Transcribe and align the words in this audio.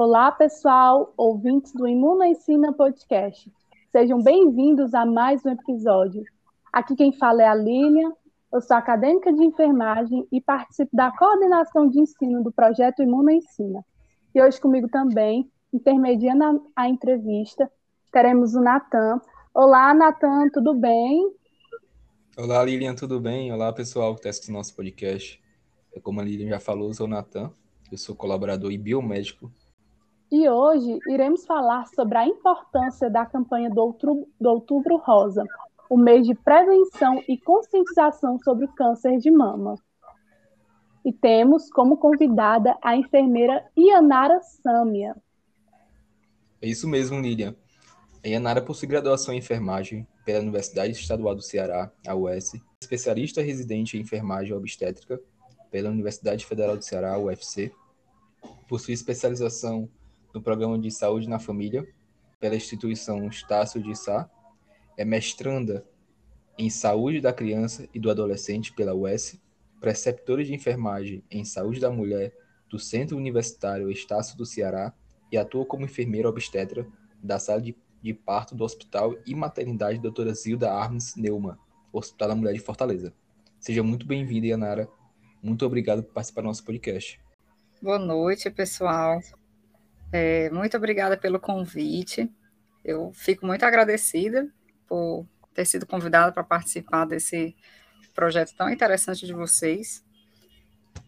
Olá, 0.00 0.30
pessoal, 0.30 1.12
ouvintes 1.16 1.72
do 1.72 1.84
Imuna 1.84 2.28
Ensina 2.28 2.72
Podcast. 2.72 3.52
Sejam 3.90 4.22
bem-vindos 4.22 4.94
a 4.94 5.04
mais 5.04 5.44
um 5.44 5.50
episódio. 5.50 6.22
Aqui 6.72 6.94
quem 6.94 7.10
fala 7.10 7.42
é 7.42 7.48
a 7.48 7.54
Lilian, 7.56 8.12
eu 8.52 8.60
sou 8.60 8.76
acadêmica 8.76 9.32
de 9.32 9.44
enfermagem 9.44 10.24
e 10.30 10.40
participo 10.40 10.96
da 10.96 11.10
coordenação 11.10 11.88
de 11.88 11.98
ensino 11.98 12.44
do 12.44 12.52
projeto 12.52 13.02
Imuna 13.02 13.32
Ensina. 13.32 13.84
E 14.32 14.40
hoje 14.40 14.60
comigo 14.60 14.88
também, 14.88 15.50
intermediando 15.72 16.70
a 16.76 16.88
entrevista, 16.88 17.68
teremos 18.12 18.54
o 18.54 18.60
Natan. 18.60 19.20
Olá, 19.52 19.92
Natan, 19.92 20.48
tudo 20.50 20.74
bem? 20.74 21.28
Olá, 22.36 22.62
Lilian, 22.62 22.94
tudo 22.94 23.18
bem? 23.18 23.52
Olá, 23.52 23.72
pessoal 23.72 24.14
que 24.14 24.20
está 24.20 24.30
assistindo 24.30 24.54
nosso 24.54 24.76
podcast. 24.76 25.42
Como 26.04 26.20
a 26.20 26.22
Lilian 26.22 26.50
já 26.50 26.60
falou, 26.60 26.86
eu 26.86 26.94
sou 26.94 27.06
o 27.06 27.10
Natan, 27.10 27.50
eu 27.90 27.98
sou 27.98 28.14
colaborador 28.14 28.70
e 28.70 28.78
biomédico. 28.78 29.50
E 30.30 30.46
hoje 30.46 30.98
iremos 31.08 31.46
falar 31.46 31.86
sobre 31.88 32.18
a 32.18 32.26
importância 32.26 33.08
da 33.08 33.24
campanha 33.24 33.70
do 33.70 33.80
Outubro, 33.80 34.28
do 34.38 34.50
Outubro 34.50 34.96
Rosa, 34.98 35.42
o 35.88 35.96
mês 35.96 36.26
de 36.26 36.34
prevenção 36.34 37.22
e 37.26 37.38
conscientização 37.38 38.38
sobre 38.38 38.66
o 38.66 38.74
câncer 38.74 39.16
de 39.18 39.30
mama. 39.30 39.76
E 41.02 41.10
temos 41.12 41.70
como 41.70 41.96
convidada 41.96 42.76
a 42.82 42.94
enfermeira 42.94 43.64
Ianara 43.74 44.38
Sâmia. 44.42 45.16
É 46.60 46.68
isso 46.68 46.86
mesmo, 46.86 47.20
Lilian. 47.20 47.56
A 48.22 48.28
Ianara 48.28 48.60
possui 48.60 48.86
graduação 48.86 49.32
em 49.32 49.38
enfermagem 49.38 50.06
pela 50.26 50.40
Universidade 50.40 50.92
Estadual 50.92 51.34
do 51.34 51.40
Ceará, 51.40 51.90
a 52.06 52.14
UES, 52.14 52.52
especialista 52.82 53.40
residente 53.40 53.96
em 53.96 54.02
enfermagem 54.02 54.52
obstétrica 54.52 55.18
pela 55.70 55.88
Universidade 55.88 56.44
Federal 56.44 56.76
do 56.76 56.84
Ceará, 56.84 57.18
UFC. 57.18 57.72
Possui 58.68 58.92
especialização 58.92 59.88
no 60.34 60.42
Programa 60.42 60.78
de 60.78 60.90
Saúde 60.90 61.28
na 61.28 61.38
Família 61.38 61.86
pela 62.38 62.56
instituição 62.56 63.26
Estácio 63.28 63.82
de 63.82 63.96
Sá 63.96 64.30
é 64.96 65.04
mestranda 65.04 65.84
em 66.56 66.68
Saúde 66.70 67.20
da 67.20 67.32
Criança 67.32 67.88
e 67.94 68.00
do 68.00 68.10
Adolescente 68.10 68.72
pela 68.72 68.94
UES, 68.94 69.40
preceptora 69.80 70.44
de 70.44 70.54
enfermagem 70.54 71.22
em 71.30 71.44
Saúde 71.44 71.80
da 71.80 71.90
Mulher 71.90 72.34
do 72.68 72.78
Centro 72.78 73.16
Universitário 73.16 73.90
Estácio 73.90 74.36
do 74.36 74.44
Ceará 74.44 74.92
e 75.30 75.36
atua 75.36 75.64
como 75.64 75.84
enfermeira 75.84 76.28
obstetra 76.28 76.86
da 77.22 77.38
sala 77.38 77.60
de, 77.60 77.76
de 78.02 78.12
parto 78.12 78.54
do 78.54 78.64
Hospital 78.64 79.16
e 79.26 79.34
Maternidade 79.34 79.98
Doutora 79.98 80.34
Zilda 80.34 80.72
Armes 80.72 81.14
Neumann, 81.16 81.56
Hospital 81.92 82.28
da 82.28 82.34
Mulher 82.34 82.54
de 82.54 82.60
Fortaleza. 82.60 83.12
Seja 83.60 83.82
muito 83.82 84.06
bem-vinda, 84.06 84.46
Yanara. 84.46 84.88
Muito 85.42 85.64
obrigado 85.64 86.02
por 86.02 86.12
participar 86.12 86.42
do 86.42 86.48
nosso 86.48 86.64
podcast. 86.64 87.20
Boa 87.80 87.98
noite, 87.98 88.50
pessoal. 88.50 89.20
É, 90.10 90.48
muito 90.50 90.76
obrigada 90.76 91.16
pelo 91.16 91.38
convite. 91.38 92.30
Eu 92.84 93.12
fico 93.12 93.46
muito 93.46 93.64
agradecida 93.64 94.48
por 94.86 95.26
ter 95.52 95.66
sido 95.66 95.86
convidada 95.86 96.32
para 96.32 96.42
participar 96.42 97.04
desse 97.04 97.54
projeto 98.14 98.54
tão 98.56 98.70
interessante 98.70 99.26
de 99.26 99.34
vocês. 99.34 100.04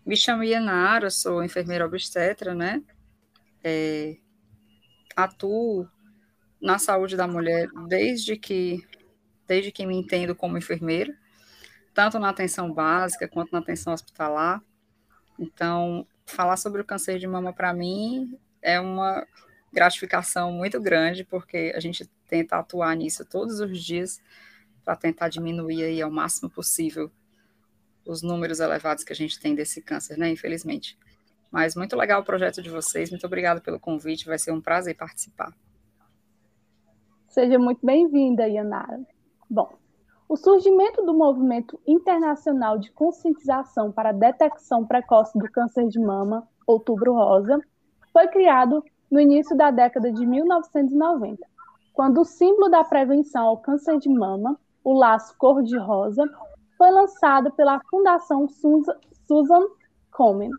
Me 0.05 0.17
chamo 0.17 0.45
Ianara, 0.45 1.11
sou 1.11 1.43
enfermeira 1.43 1.87
obstetra, 1.87 2.55
né? 2.55 2.83
É, 3.65 4.17
atuo 5.17 5.89
na 6.61 6.79
saúde 6.79 7.17
da 7.17 7.27
mulher 7.27 7.69
desde 7.89 8.37
que 8.37 8.87
desde 9.47 9.73
que 9.73 9.85
me 9.85 9.97
entendo 9.97 10.35
como 10.35 10.57
enfermeira, 10.57 11.13
tanto 11.93 12.21
na 12.21 12.29
atenção 12.29 12.73
básica 12.73 13.27
quanto 13.27 13.51
na 13.51 13.59
atenção 13.59 13.93
hospitalar. 13.93 14.63
Então, 15.37 16.07
falar 16.25 16.57
sobre 16.57 16.81
o 16.81 16.85
câncer 16.85 17.19
de 17.19 17.27
mama 17.27 17.53
para 17.53 17.73
mim 17.75 18.39
é 18.63 18.81
uma 18.81 19.27
gratificação 19.73 20.53
muito 20.53 20.81
grande, 20.81 21.25
porque 21.25 21.73
a 21.75 21.81
gente 21.81 22.09
tenta 22.27 22.57
atuar 22.57 22.95
nisso 22.97 23.25
todos 23.25 23.61
os 23.61 23.83
dias 23.83 24.21
para 24.85 24.97
tentar 24.97 25.29
diminuir 25.29 25.85
aí 25.85 26.03
ao 26.03 26.11
máximo 26.11 26.51
possível 26.51 27.11
os 28.05 28.23
números 28.23 28.61
elevados 28.61 29.05
que 29.05 29.13
a 29.13 29.17
gente 29.17 29.39
tem 29.39 29.55
desse 29.55 29.81
câncer, 29.81 30.19
né, 30.19 30.31
infelizmente. 30.31 30.99
Mas 31.51 31.75
muito 31.75 31.97
legal 31.97 32.21
o 32.21 32.25
projeto 32.25 32.63
de 32.63 32.71
vocês, 32.71 33.11
muito 33.11 33.27
obrigada 33.27 33.61
pelo 33.61 33.79
convite, 33.79 34.27
vai 34.27 34.39
ser 34.39 34.53
um 34.53 34.61
prazer 34.61 34.97
participar. 34.97 35.53
Seja 37.29 37.59
muito 37.59 37.85
bem-vinda, 37.85 38.49
Yanara. 38.49 39.01
Bom, 39.49 39.79
o 40.29 40.37
surgimento 40.37 41.05
do 41.05 41.13
movimento 41.13 41.81
internacional 41.87 42.79
de 42.79 42.91
conscientização 42.93 43.93
para 43.93 44.11
a 44.11 44.13
detecção 44.13 44.87
precoce 44.87 45.39
do 45.39 45.51
câncer 45.51 45.89
de 45.89 45.99
mama, 45.99 46.49
Outubro 46.67 47.13
Rosa, 47.13 47.61
foi 48.13 48.29
criado 48.29 48.85
no 49.11 49.21
início 49.21 49.57
da 49.57 49.71
década 49.71 50.13
de 50.13 50.25
1990, 50.25 51.45
quando 51.93 52.21
o 52.21 52.25
símbolo 52.25 52.69
da 52.69 52.85
prevenção 52.85 53.47
ao 53.47 53.59
câncer 53.59 53.99
de 53.99 54.09
mama, 54.09 54.59
o 54.85 54.93
laço 54.93 55.37
cor-de-rosa, 55.37 56.25
foi 56.79 56.91
lançado 56.91 57.51
pela 57.53 57.81
Fundação 57.91 58.49
Susan 58.49 59.67
Komen 60.11 60.51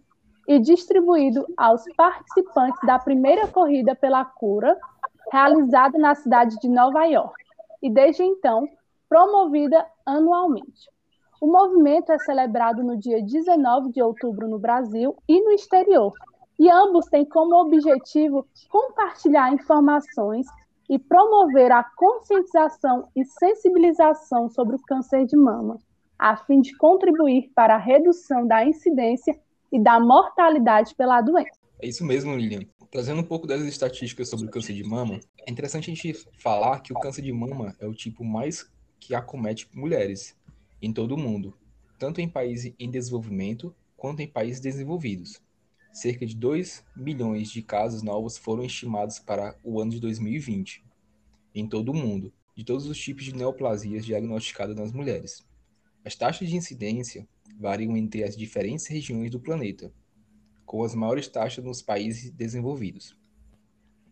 e 0.47 0.59
distribuído 0.59 1.45
aos 1.57 1.83
participantes 1.95 2.79
da 2.85 2.99
primeira 2.99 3.47
corrida 3.47 3.95
pela 3.95 4.25
cura, 4.25 4.77
realizada 5.31 5.97
na 5.97 6.13
cidade 6.13 6.59
de 6.59 6.69
Nova 6.69 7.05
York, 7.05 7.33
e 7.81 7.89
desde 7.89 8.23
então 8.23 8.67
promovida 9.07 9.85
anualmente. 10.05 10.89
O 11.39 11.47
movimento 11.47 12.11
é 12.11 12.19
celebrado 12.19 12.83
no 12.83 12.97
dia 12.97 13.23
19 13.23 13.91
de 13.91 14.01
outubro 14.01 14.47
no 14.47 14.59
Brasil 14.59 15.15
e 15.27 15.41
no 15.41 15.51
exterior, 15.51 16.13
e 16.61 16.69
ambos 16.69 17.07
têm 17.07 17.25
como 17.25 17.55
objetivo 17.55 18.47
compartilhar 18.69 19.51
informações 19.51 20.45
e 20.87 20.99
promover 20.99 21.71
a 21.71 21.83
conscientização 21.83 23.09
e 23.15 23.25
sensibilização 23.25 24.47
sobre 24.47 24.75
o 24.75 24.81
câncer 24.83 25.25
de 25.25 25.35
mama, 25.35 25.79
a 26.19 26.37
fim 26.37 26.61
de 26.61 26.77
contribuir 26.77 27.49
para 27.55 27.73
a 27.73 27.79
redução 27.79 28.45
da 28.45 28.63
incidência 28.63 29.35
e 29.71 29.81
da 29.81 29.99
mortalidade 29.99 30.93
pela 30.93 31.19
doença. 31.19 31.59
É 31.81 31.87
isso 31.87 32.05
mesmo, 32.05 32.35
Lilian. 32.35 32.61
Trazendo 32.91 33.21
um 33.21 33.27
pouco 33.27 33.47
das 33.47 33.61
estatísticas 33.61 34.29
sobre 34.29 34.45
o 34.45 34.51
câncer 34.51 34.73
de 34.73 34.83
mama, 34.83 35.19
é 35.47 35.51
interessante 35.51 35.89
a 35.89 35.95
gente 35.95 36.13
falar 36.37 36.81
que 36.81 36.93
o 36.93 36.99
câncer 36.99 37.23
de 37.23 37.33
mama 37.33 37.75
é 37.79 37.87
o 37.87 37.93
tipo 37.95 38.23
mais 38.23 38.69
que 38.99 39.15
acomete 39.15 39.67
mulheres 39.73 40.37
em 40.79 40.93
todo 40.93 41.15
o 41.15 41.17
mundo, 41.17 41.57
tanto 41.97 42.21
em 42.21 42.29
países 42.29 42.71
em 42.77 42.91
desenvolvimento 42.91 43.75
quanto 43.97 44.21
em 44.21 44.27
países 44.27 44.61
desenvolvidos. 44.61 45.41
Cerca 45.93 46.25
de 46.25 46.35
2 46.35 46.85
milhões 46.95 47.51
de 47.51 47.61
casos 47.61 48.01
novos 48.01 48.37
foram 48.37 48.63
estimados 48.63 49.19
para 49.19 49.59
o 49.61 49.81
ano 49.81 49.91
de 49.91 49.99
2020, 49.99 50.85
em 51.53 51.67
todo 51.67 51.89
o 51.89 51.93
mundo, 51.93 52.33
de 52.55 52.63
todos 52.63 52.85
os 52.85 52.97
tipos 52.97 53.25
de 53.25 53.35
neoplasias 53.35 54.05
diagnosticadas 54.05 54.75
nas 54.77 54.93
mulheres. 54.93 55.45
As 56.05 56.15
taxas 56.15 56.47
de 56.47 56.55
incidência 56.55 57.27
variam 57.59 57.97
entre 57.97 58.23
as 58.23 58.37
diferentes 58.37 58.87
regiões 58.87 59.29
do 59.29 59.39
planeta, 59.39 59.93
com 60.65 60.81
as 60.81 60.95
maiores 60.95 61.27
taxas 61.27 61.63
nos 61.63 61.81
países 61.81 62.31
desenvolvidos. 62.31 63.17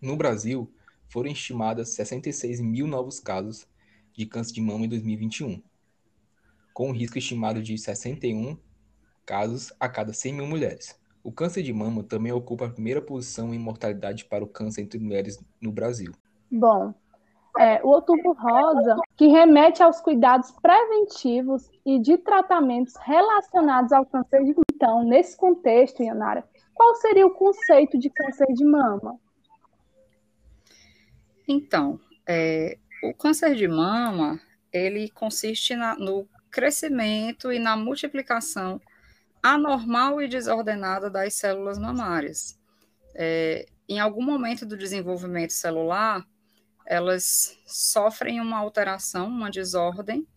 No 0.02 0.18
Brasil, 0.18 0.70
foram 1.08 1.32
estimadas 1.32 1.94
66 1.94 2.60
mil 2.60 2.88
novos 2.88 3.22
casos 3.22 3.66
de 4.14 4.26
câncer 4.26 4.54
de 4.54 4.62
mama 4.62 4.86
em 4.86 4.90
2021, 4.90 5.64
com 6.74 6.90
um 6.90 6.94
risco 6.94 7.18
estimado 7.18 7.64
de 7.64 7.78
61 7.78 8.58
casos 9.26 9.72
a 9.80 9.88
cada 9.88 10.12
100 10.12 10.34
mil 10.34 10.46
mulheres. 10.46 10.99
O 11.24 11.32
câncer 11.32 11.64
de 11.64 11.74
mama 11.74 12.04
também 12.04 12.32
ocupa 12.32 12.66
a 12.66 12.70
primeira 12.70 13.02
posição 13.02 13.54
em 13.54 13.60
mortalidade 13.60 14.26
para 14.26 14.44
o 14.44 14.48
câncer 14.48 14.82
entre 14.82 15.00
mulheres 15.00 15.38
no 15.62 15.72
Brasil. 15.72 16.14
Bom, 16.52 16.94
é, 17.58 17.82
o 17.84 17.90
Outubro 17.90 18.34
Rosa, 18.34 18.96
que 19.18 19.28
remete 19.28 19.84
aos 19.84 20.00
cuidados 20.00 20.52
preventivos 20.62 21.70
e 21.86 22.00
de 22.00 22.18
tratamentos 22.18 22.96
relacionados 22.96 23.92
ao 23.92 24.06
câncer 24.06 24.44
de 24.44 24.54
mama. 24.54 24.64
Então, 24.74 25.04
nesse 25.04 25.36
contexto, 25.36 26.02
Yanara, 26.02 26.48
qual 26.74 26.96
seria 26.96 27.28
o 27.28 27.34
conceito 27.34 27.98
de 27.98 28.10
câncer 28.10 28.48
de 28.54 28.64
mama? 28.64 29.20
Então, 31.46 32.00
é, 32.26 32.78
o 33.04 33.14
câncer 33.14 33.56
de 33.56 33.68
mama, 33.68 34.40
ele 34.72 35.10
consiste 35.10 35.76
na, 35.76 35.96
no 35.96 36.28
crescimento 36.50 37.52
e 37.52 37.60
na 37.60 37.76
multiplicação 37.76 38.80
anormal 39.42 40.22
e 40.22 40.28
desordenada 40.28 41.10
das 41.10 41.36
células 41.36 41.78
mamárias. 41.78 42.60
É, 43.16 43.66
em 43.88 44.00
algum 44.00 44.24
momento 44.24 44.66
do 44.66 44.78
desenvolvimento 44.78 45.54
celular, 45.54 46.26
elas 46.86 47.58
sofrem 47.66 48.40
uma 48.42 48.58
alteração, 48.58 49.28
uma 49.28 49.50
desordem, 49.50 50.28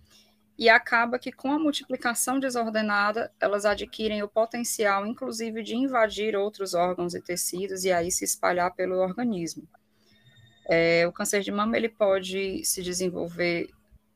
e 0.58 0.68
acaba 0.68 1.18
que 1.18 1.32
com 1.32 1.50
a 1.50 1.58
multiplicação 1.58 2.38
desordenada, 2.38 3.32
elas 3.40 3.64
adquirem 3.64 4.22
o 4.22 4.28
potencial, 4.28 5.06
inclusive, 5.06 5.62
de 5.62 5.74
invadir 5.74 6.36
outros 6.36 6.74
órgãos 6.74 7.14
e 7.14 7.22
tecidos 7.22 7.84
e 7.84 7.92
aí 7.92 8.10
se 8.12 8.24
espalhar 8.24 8.74
pelo 8.74 8.96
organismo. 8.96 9.66
É, 10.68 11.06
o 11.06 11.12
câncer 11.12 11.40
de 11.40 11.50
mama 11.50 11.76
ele 11.76 11.88
pode 11.88 12.64
se 12.64 12.82
desenvolver 12.82 13.68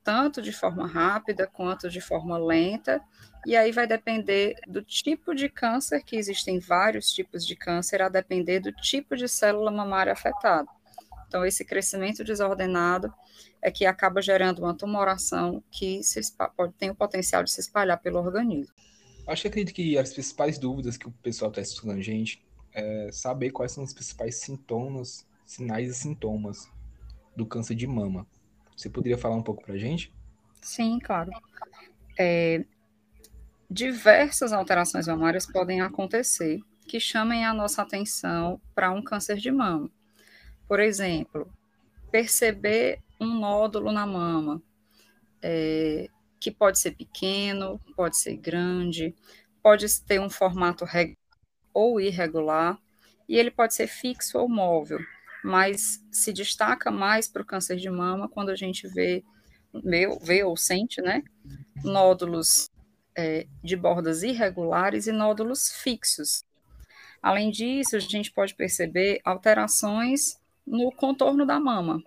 tanto 0.04 0.40
de 0.40 0.52
forma 0.52 0.86
rápida 0.86 1.48
quanto 1.48 1.88
de 1.88 2.00
forma 2.00 2.38
lenta, 2.38 3.02
e 3.46 3.54
aí 3.56 3.70
vai 3.70 3.86
depender 3.86 4.56
do 4.66 4.82
tipo 4.82 5.32
de 5.32 5.48
câncer, 5.48 6.02
que 6.02 6.16
existem 6.16 6.58
vários 6.58 7.12
tipos 7.12 7.46
de 7.46 7.54
câncer, 7.54 8.02
a 8.02 8.08
depender 8.08 8.58
do 8.58 8.72
tipo 8.72 9.16
de 9.16 9.28
célula 9.28 9.70
mamária 9.70 10.12
afetada. 10.12 10.68
Então, 11.28 11.46
esse 11.46 11.64
crescimento 11.64 12.24
desordenado 12.24 13.14
é 13.62 13.70
que 13.70 13.86
acaba 13.86 14.20
gerando 14.20 14.58
uma 14.58 14.74
tumoração 14.74 15.62
que 15.70 16.02
se, 16.02 16.20
pode, 16.56 16.72
tem 16.74 16.90
o 16.90 16.94
potencial 16.94 17.44
de 17.44 17.52
se 17.52 17.60
espalhar 17.60 18.00
pelo 18.02 18.18
organismo. 18.18 18.74
Acho 19.28 19.42
que 19.42 19.48
acredito 19.48 19.74
que 19.76 19.96
as 19.96 20.12
principais 20.12 20.58
dúvidas 20.58 20.96
que 20.96 21.06
o 21.06 21.12
pessoal 21.22 21.48
está 21.48 21.62
estudando 21.62 21.98
a 21.98 22.02
gente 22.02 22.44
é 22.74 23.10
saber 23.12 23.50
quais 23.50 23.70
são 23.70 23.84
os 23.84 23.94
principais 23.94 24.40
sintomas, 24.40 25.24
sinais 25.44 25.88
e 25.88 25.94
sintomas 25.94 26.68
do 27.36 27.46
câncer 27.46 27.76
de 27.76 27.86
mama. 27.86 28.26
Você 28.76 28.90
poderia 28.90 29.16
falar 29.16 29.36
um 29.36 29.42
pouco 29.42 29.62
para 29.62 29.74
a 29.74 29.78
gente? 29.78 30.12
Sim, 30.60 30.98
claro. 30.98 31.30
É, 32.18 32.64
diversas 33.70 34.52
alterações 34.52 35.06
mamárias 35.06 35.46
podem 35.46 35.80
acontecer 35.80 36.60
que 36.86 37.00
chamem 37.00 37.44
a 37.44 37.52
nossa 37.52 37.82
atenção 37.82 38.60
para 38.74 38.90
um 38.90 39.02
câncer 39.02 39.36
de 39.36 39.50
mama. 39.50 39.90
Por 40.68 40.80
exemplo, 40.80 41.50
perceber 42.10 43.00
um 43.20 43.38
nódulo 43.38 43.90
na 43.92 44.06
mama, 44.06 44.62
é, 45.42 46.08
que 46.38 46.50
pode 46.50 46.78
ser 46.78 46.92
pequeno, 46.92 47.80
pode 47.96 48.16
ser 48.16 48.36
grande, 48.36 49.14
pode 49.62 49.86
ter 50.02 50.20
um 50.20 50.30
formato 50.30 50.84
ou 51.74 52.00
irregular, 52.00 52.78
e 53.28 53.36
ele 53.36 53.50
pode 53.50 53.74
ser 53.74 53.86
fixo 53.88 54.38
ou 54.38 54.48
móvel 54.48 55.00
mas 55.46 56.04
se 56.10 56.32
destaca 56.32 56.90
mais 56.90 57.28
para 57.28 57.40
o 57.40 57.46
câncer 57.46 57.76
de 57.76 57.88
mama 57.88 58.28
quando 58.28 58.50
a 58.50 58.56
gente 58.56 58.88
vê, 58.88 59.22
vê, 59.72 60.08
vê 60.20 60.42
ou 60.42 60.56
sente, 60.56 61.00
né, 61.00 61.22
nódulos 61.84 62.68
é, 63.16 63.46
de 63.62 63.76
bordas 63.76 64.22
irregulares 64.22 65.06
e 65.06 65.12
nódulos 65.12 65.70
fixos. 65.82 66.44
Além 67.22 67.50
disso, 67.50 67.96
a 67.96 67.98
gente 67.98 68.30
pode 68.30 68.54
perceber 68.54 69.20
alterações 69.24 70.38
no 70.66 70.92
contorno 70.92 71.46
da 71.46 71.58
mama. 71.58 72.02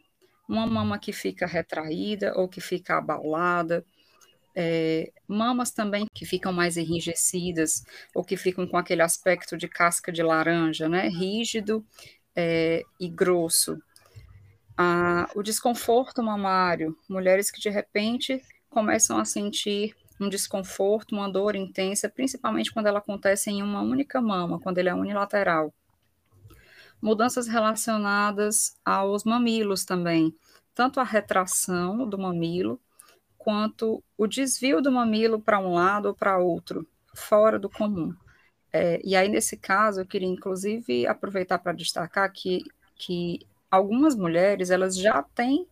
Uma 0.47 0.65
mama 0.65 0.99
que 0.99 1.11
fica 1.11 1.45
retraída 1.45 2.33
ou 2.35 2.47
que 2.47 2.61
fica 2.61 2.97
abaulada, 2.97 3.85
é, 4.55 5.11
mamas 5.27 5.71
também 5.71 6.05
que 6.13 6.25
ficam 6.25 6.51
mais 6.51 6.75
enrijecidas 6.75 7.83
ou 8.13 8.23
que 8.23 8.35
ficam 8.35 8.67
com 8.67 8.77
aquele 8.77 9.01
aspecto 9.01 9.55
de 9.55 9.67
casca 9.67 10.11
de 10.11 10.23
laranja, 10.23 10.89
né, 10.89 11.07
rígido 11.07 11.85
é, 12.35 12.83
e 12.99 13.07
grosso. 13.07 13.77
Ah, 14.77 15.29
o 15.35 15.43
desconforto 15.43 16.23
mamário, 16.23 16.97
mulheres 17.09 17.51
que 17.51 17.59
de 17.59 17.69
repente 17.69 18.41
começam 18.69 19.17
a 19.17 19.25
sentir 19.25 19.95
um 20.19 20.29
desconforto, 20.29 21.13
uma 21.15 21.29
dor 21.29 21.55
intensa, 21.55 22.09
principalmente 22.09 22.71
quando 22.71 22.87
ela 22.87 22.99
acontece 22.99 23.49
em 23.49 23.63
uma 23.63 23.81
única 23.81 24.21
mama, 24.21 24.59
quando 24.59 24.77
ele 24.77 24.89
é 24.89 24.93
unilateral. 24.93 25.73
Mudanças 27.01 27.47
relacionadas 27.47 28.77
aos 28.83 29.23
mamilos 29.23 29.85
também, 29.85 30.35
tanto 30.75 30.99
a 30.99 31.03
retração 31.03 32.07
do 32.07 32.17
mamilo, 32.17 32.79
quanto 33.37 34.03
o 34.17 34.27
desvio 34.27 34.81
do 34.81 34.91
mamilo 34.91 35.39
para 35.39 35.59
um 35.59 35.73
lado 35.73 36.07
ou 36.07 36.13
para 36.13 36.37
outro, 36.37 36.85
fora 37.15 37.57
do 37.57 37.69
comum. 37.69 38.13
É, 38.71 39.01
e 39.03 39.15
aí, 39.15 39.29
nesse 39.29 39.57
caso, 39.57 40.01
eu 40.01 40.05
queria, 40.05 40.27
inclusive, 40.27 41.07
aproveitar 41.07 41.57
para 41.59 41.73
destacar 41.73 42.31
que, 42.31 42.63
que 42.95 43.39
algumas 43.71 44.15
mulheres, 44.15 44.69
elas 44.69 44.95
já 44.95 45.23
têm 45.23 45.65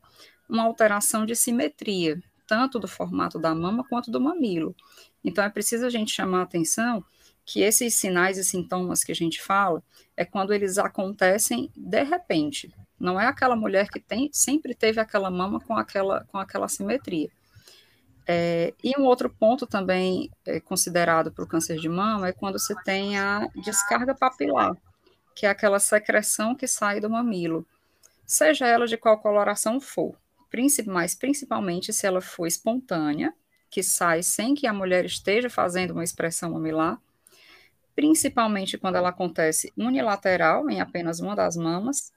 uma 0.49 0.63
alteração 0.63 1.25
de 1.25 1.35
simetria, 1.35 2.21
tanto 2.47 2.79
do 2.79 2.87
formato 2.87 3.37
da 3.37 3.53
mama 3.53 3.83
quanto 3.83 4.09
do 4.09 4.21
mamilo. 4.21 4.75
Então, 5.23 5.43
é 5.43 5.49
preciso 5.49 5.85
a 5.85 5.89
gente 5.89 6.11
chamar 6.11 6.39
a 6.39 6.43
atenção 6.43 7.03
que 7.45 7.61
esses 7.61 7.93
sinais 7.95 8.37
e 8.37 8.43
sintomas 8.43 9.03
que 9.03 9.11
a 9.11 9.15
gente 9.15 9.41
fala 9.41 9.81
é 10.15 10.25
quando 10.25 10.53
eles 10.53 10.77
acontecem 10.77 11.71
de 11.75 12.03
repente. 12.03 12.73
Não 12.99 13.19
é 13.19 13.27
aquela 13.27 13.55
mulher 13.55 13.89
que 13.89 13.99
tem, 13.99 14.29
sempre 14.33 14.73
teve 14.73 14.99
aquela 14.99 15.29
mama 15.29 15.59
com 15.59 15.75
aquela, 15.77 16.25
com 16.25 16.37
aquela 16.37 16.67
simetria. 16.67 17.29
É, 18.29 18.73
e 18.83 18.99
um 18.99 19.05
outro 19.05 19.29
ponto 19.29 19.65
também 19.65 20.29
é, 20.45 20.59
considerado 20.59 21.31
para 21.31 21.45
o 21.45 21.47
câncer 21.47 21.77
de 21.77 21.87
mama 21.87 22.27
é 22.27 22.33
quando 22.33 22.59
se 22.59 22.75
tem 22.83 23.17
a 23.17 23.47
descarga 23.55 24.13
papilar, 24.13 24.75
que 25.33 25.45
é 25.45 25.49
aquela 25.49 25.79
secreção 25.79 26.53
que 26.53 26.67
sai 26.67 26.99
do 26.99 27.09
mamilo, 27.09 27.65
seja 28.25 28.67
ela 28.67 28.85
de 28.85 28.97
qual 28.97 29.17
coloração 29.19 29.79
for, 29.79 30.13
mas 30.85 31.15
principalmente 31.15 31.93
se 31.93 32.05
ela 32.05 32.21
for 32.21 32.47
espontânea, 32.47 33.33
que 33.69 33.83
sai 33.83 34.23
sem 34.23 34.55
que 34.55 34.67
a 34.67 34.73
mulher 34.73 35.05
esteja 35.05 35.49
fazendo 35.49 35.91
uma 35.91 36.03
expressão 36.03 36.51
mamilar, 36.51 36.99
principalmente 37.95 38.77
quando 38.77 38.95
ela 38.95 39.09
acontece 39.09 39.73
unilateral, 39.77 40.69
em 40.69 40.79
apenas 40.79 41.19
uma 41.19 41.35
das 41.35 41.55
mamas, 41.55 42.11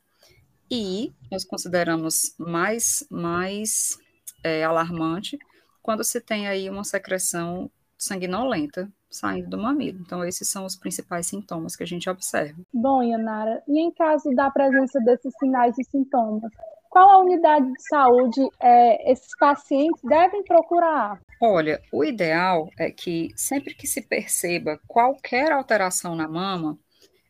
e 0.71 1.13
nós 1.31 1.45
consideramos 1.45 2.35
mais, 2.39 3.05
mais 3.11 3.99
é, 4.45 4.63
alarmante 4.63 5.39
quando 5.83 6.05
se 6.05 6.21
tem 6.21 6.47
aí 6.47 6.71
uma 6.71 6.85
secreção 6.85 7.71
sanguinolenta 7.99 8.91
saindo 9.11 9.51
do 9.51 9.59
mamilo. 9.59 9.99
Então, 10.01 10.25
esses 10.25 10.49
são 10.49 10.65
os 10.65 10.77
principais 10.77 11.27
sintomas 11.27 11.75
que 11.75 11.83
a 11.83 11.87
gente 11.87 12.09
observa. 12.09 12.61
Bom, 12.73 13.03
Yanara, 13.03 13.63
e 13.67 13.81
em 13.81 13.91
caso 13.91 14.31
da 14.31 14.51
presença 14.51 15.01
desses 15.01 15.35
sinais 15.39 15.77
e 15.79 15.85
sintomas, 15.85 16.53
qual 16.91 17.09
a 17.09 17.23
unidade 17.23 17.73
de 17.73 17.83
saúde 17.89 18.41
é, 18.61 19.13
esses 19.13 19.31
pacientes 19.39 20.03
devem 20.03 20.43
procurar? 20.43 21.21
Olha, 21.41 21.81
o 21.93 22.05
ideal 22.05 22.69
é 22.77 22.91
que 22.91 23.31
sempre 23.37 23.75
que 23.75 23.87
se 23.87 24.03
perceba 24.03 24.81
qualquer 24.89 25.53
alteração 25.53 26.17
na 26.17 26.29
mama, 26.29 26.77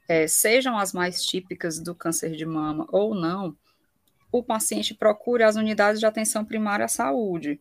é, 0.09 0.27
sejam 0.27 0.79
as 0.79 0.95
mais 0.95 1.23
típicas 1.23 1.79
do 1.79 1.95
câncer 1.95 2.31
de 2.31 2.47
mama 2.47 2.87
ou 2.91 3.15
não, 3.15 3.55
o 4.33 4.43
paciente 4.43 4.95
procure 4.95 5.43
as 5.43 5.57
unidades 5.57 6.01
de 6.01 6.07
atenção 6.07 6.45
primária 6.45 6.87
à 6.87 6.89
saúde. 6.89 7.61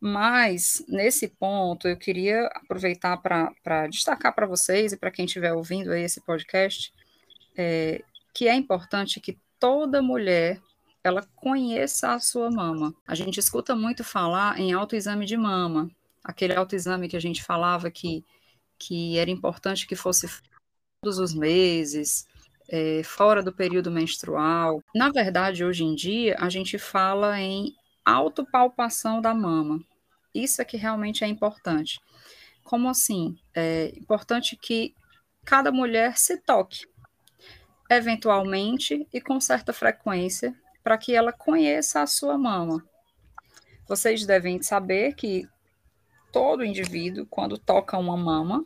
Mas, 0.00 0.84
nesse 0.86 1.26
ponto, 1.26 1.88
eu 1.88 1.96
queria 1.96 2.46
aproveitar 2.54 3.16
para 3.16 3.88
destacar 3.88 4.32
para 4.32 4.46
vocês 4.46 4.92
e 4.92 4.96
para 4.96 5.10
quem 5.10 5.24
estiver 5.24 5.52
ouvindo 5.52 5.92
esse 5.92 6.20
podcast, 6.20 6.92
é, 7.56 8.02
que 8.32 8.46
é 8.46 8.54
importante 8.54 9.20
que 9.20 9.36
toda 9.58 10.00
mulher 10.00 10.60
ela 11.04 11.22
conheça 11.34 12.12
a 12.12 12.20
sua 12.20 12.50
mama. 12.50 12.94
A 13.06 13.14
gente 13.14 13.38
escuta 13.38 13.74
muito 13.74 14.04
falar 14.04 14.58
em 14.58 14.72
autoexame 14.72 15.24
de 15.24 15.36
mama, 15.36 15.90
aquele 16.22 16.54
autoexame 16.54 17.08
que 17.08 17.16
a 17.16 17.20
gente 17.20 17.42
falava 17.42 17.90
que, 17.90 18.24
que 18.78 19.18
era 19.18 19.30
importante 19.30 19.86
que 19.86 19.96
fosse 19.96 20.28
todos 21.00 21.18
os 21.18 21.34
meses, 21.34 22.26
é, 22.68 23.02
fora 23.02 23.42
do 23.42 23.52
período 23.52 23.90
menstrual. 23.90 24.82
Na 24.94 25.10
verdade, 25.10 25.64
hoje 25.64 25.84
em 25.84 25.94
dia, 25.94 26.36
a 26.38 26.48
gente 26.48 26.78
fala 26.78 27.40
em 27.40 27.74
autopalpação 28.04 29.20
da 29.20 29.34
mama. 29.34 29.80
Isso 30.34 30.60
é 30.60 30.64
que 30.64 30.76
realmente 30.76 31.24
é 31.24 31.26
importante. 31.26 31.98
Como 32.62 32.88
assim? 32.88 33.38
É 33.54 33.92
importante 33.96 34.56
que 34.56 34.94
cada 35.44 35.72
mulher 35.72 36.18
se 36.18 36.36
toque, 36.36 36.86
eventualmente 37.90 39.06
e 39.12 39.20
com 39.20 39.40
certa 39.40 39.72
frequência, 39.72 40.54
para 40.88 40.96
que 40.96 41.14
ela 41.14 41.34
conheça 41.34 42.00
a 42.00 42.06
sua 42.06 42.38
mama. 42.38 42.82
Vocês 43.86 44.24
devem 44.24 44.62
saber 44.62 45.14
que 45.14 45.46
todo 46.32 46.64
indivíduo, 46.64 47.26
quando 47.28 47.58
toca 47.58 47.98
uma 47.98 48.16
mama, 48.16 48.64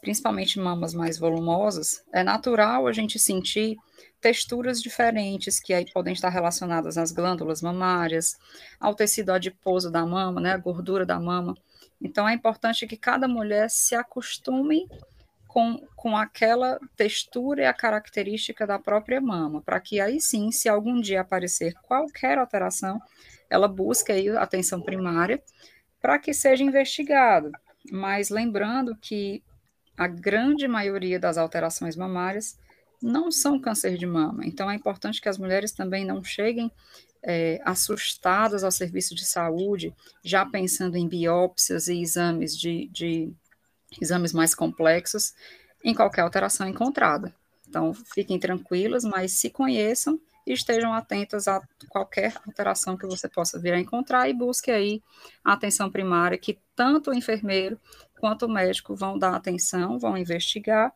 principalmente 0.00 0.60
mamas 0.60 0.94
mais 0.94 1.18
volumosas, 1.18 2.04
é 2.12 2.22
natural 2.22 2.86
a 2.86 2.92
gente 2.92 3.18
sentir 3.18 3.76
texturas 4.20 4.80
diferentes 4.80 5.58
que 5.58 5.74
aí 5.74 5.84
podem 5.92 6.12
estar 6.12 6.28
relacionadas 6.28 6.96
às 6.96 7.10
glândulas 7.10 7.60
mamárias, 7.60 8.36
ao 8.78 8.94
tecido 8.94 9.30
adiposo 9.30 9.90
da 9.90 10.06
mama, 10.06 10.40
né, 10.40 10.52
a 10.52 10.56
gordura 10.56 11.04
da 11.04 11.18
mama. 11.18 11.56
Então 12.00 12.28
é 12.28 12.34
importante 12.34 12.86
que 12.86 12.96
cada 12.96 13.26
mulher 13.26 13.68
se 13.68 13.96
acostume 13.96 14.86
com, 15.54 15.78
com 15.94 16.16
aquela 16.16 16.80
textura 16.96 17.62
e 17.62 17.64
a 17.64 17.72
característica 17.72 18.66
da 18.66 18.76
própria 18.76 19.20
mama, 19.20 19.62
para 19.62 19.78
que 19.78 20.00
aí 20.00 20.20
sim, 20.20 20.50
se 20.50 20.68
algum 20.68 21.00
dia 21.00 21.20
aparecer 21.20 21.74
qualquer 21.74 22.38
alteração, 22.38 23.00
ela 23.48 23.68
busque 23.68 24.10
aí 24.10 24.28
atenção 24.30 24.80
primária 24.82 25.40
para 26.02 26.18
que 26.18 26.34
seja 26.34 26.64
investigado. 26.64 27.52
Mas 27.88 28.30
lembrando 28.30 28.96
que 28.96 29.44
a 29.96 30.08
grande 30.08 30.66
maioria 30.66 31.20
das 31.20 31.38
alterações 31.38 31.94
mamárias 31.94 32.58
não 33.00 33.30
são 33.30 33.60
câncer 33.60 33.96
de 33.96 34.06
mama. 34.06 34.44
Então, 34.44 34.68
é 34.68 34.74
importante 34.74 35.20
que 35.20 35.28
as 35.28 35.38
mulheres 35.38 35.70
também 35.70 36.04
não 36.04 36.24
cheguem 36.24 36.68
é, 37.22 37.60
assustadas 37.64 38.64
ao 38.64 38.72
serviço 38.72 39.14
de 39.14 39.24
saúde, 39.24 39.94
já 40.24 40.44
pensando 40.44 40.96
em 40.96 41.06
biópsias 41.06 41.86
e 41.86 42.02
exames 42.02 42.58
de, 42.58 42.88
de 42.88 43.32
exames 44.00 44.32
mais 44.32 44.54
complexos 44.54 45.34
em 45.82 45.94
qualquer 45.94 46.22
alteração 46.22 46.66
encontrada. 46.66 47.34
Então, 47.68 47.92
fiquem 47.92 48.38
tranquilas, 48.38 49.04
mas 49.04 49.32
se 49.32 49.50
conheçam 49.50 50.20
e 50.46 50.52
estejam 50.52 50.92
atentas 50.92 51.48
a 51.48 51.60
qualquer 51.88 52.34
alteração 52.46 52.96
que 52.96 53.06
você 53.06 53.28
possa 53.28 53.58
vir 53.58 53.72
a 53.72 53.80
encontrar 53.80 54.28
e 54.28 54.34
busque 54.34 54.70
aí 54.70 55.02
a 55.44 55.54
atenção 55.54 55.90
primária, 55.90 56.38
que 56.38 56.58
tanto 56.76 57.10
o 57.10 57.14
enfermeiro 57.14 57.80
quanto 58.20 58.46
o 58.46 58.48
médico 58.48 58.94
vão 58.94 59.18
dar 59.18 59.34
atenção, 59.34 59.98
vão 59.98 60.16
investigar 60.16 60.92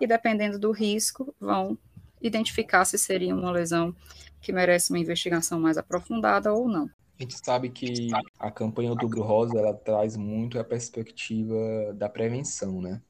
e, 0.00 0.06
dependendo 0.06 0.58
do 0.58 0.70
risco, 0.70 1.34
vão 1.40 1.78
identificar 2.20 2.84
se 2.84 2.98
seria 2.98 3.34
uma 3.34 3.50
lesão 3.50 3.94
que 4.40 4.52
merece 4.52 4.90
uma 4.90 4.98
investigação 4.98 5.60
mais 5.60 5.78
aprofundada 5.78 6.52
ou 6.52 6.68
não. 6.68 6.90
A 7.20 7.22
gente 7.22 7.36
sabe 7.44 7.68
que 7.68 8.08
a 8.38 8.50
campanha 8.50 8.88
Outubro 8.88 9.20
Rosa 9.20 9.58
ela 9.58 9.74
traz 9.74 10.16
muito 10.16 10.58
a 10.58 10.64
perspectiva 10.64 11.92
da 11.92 12.08
prevenção, 12.08 12.80
né? 12.80 13.02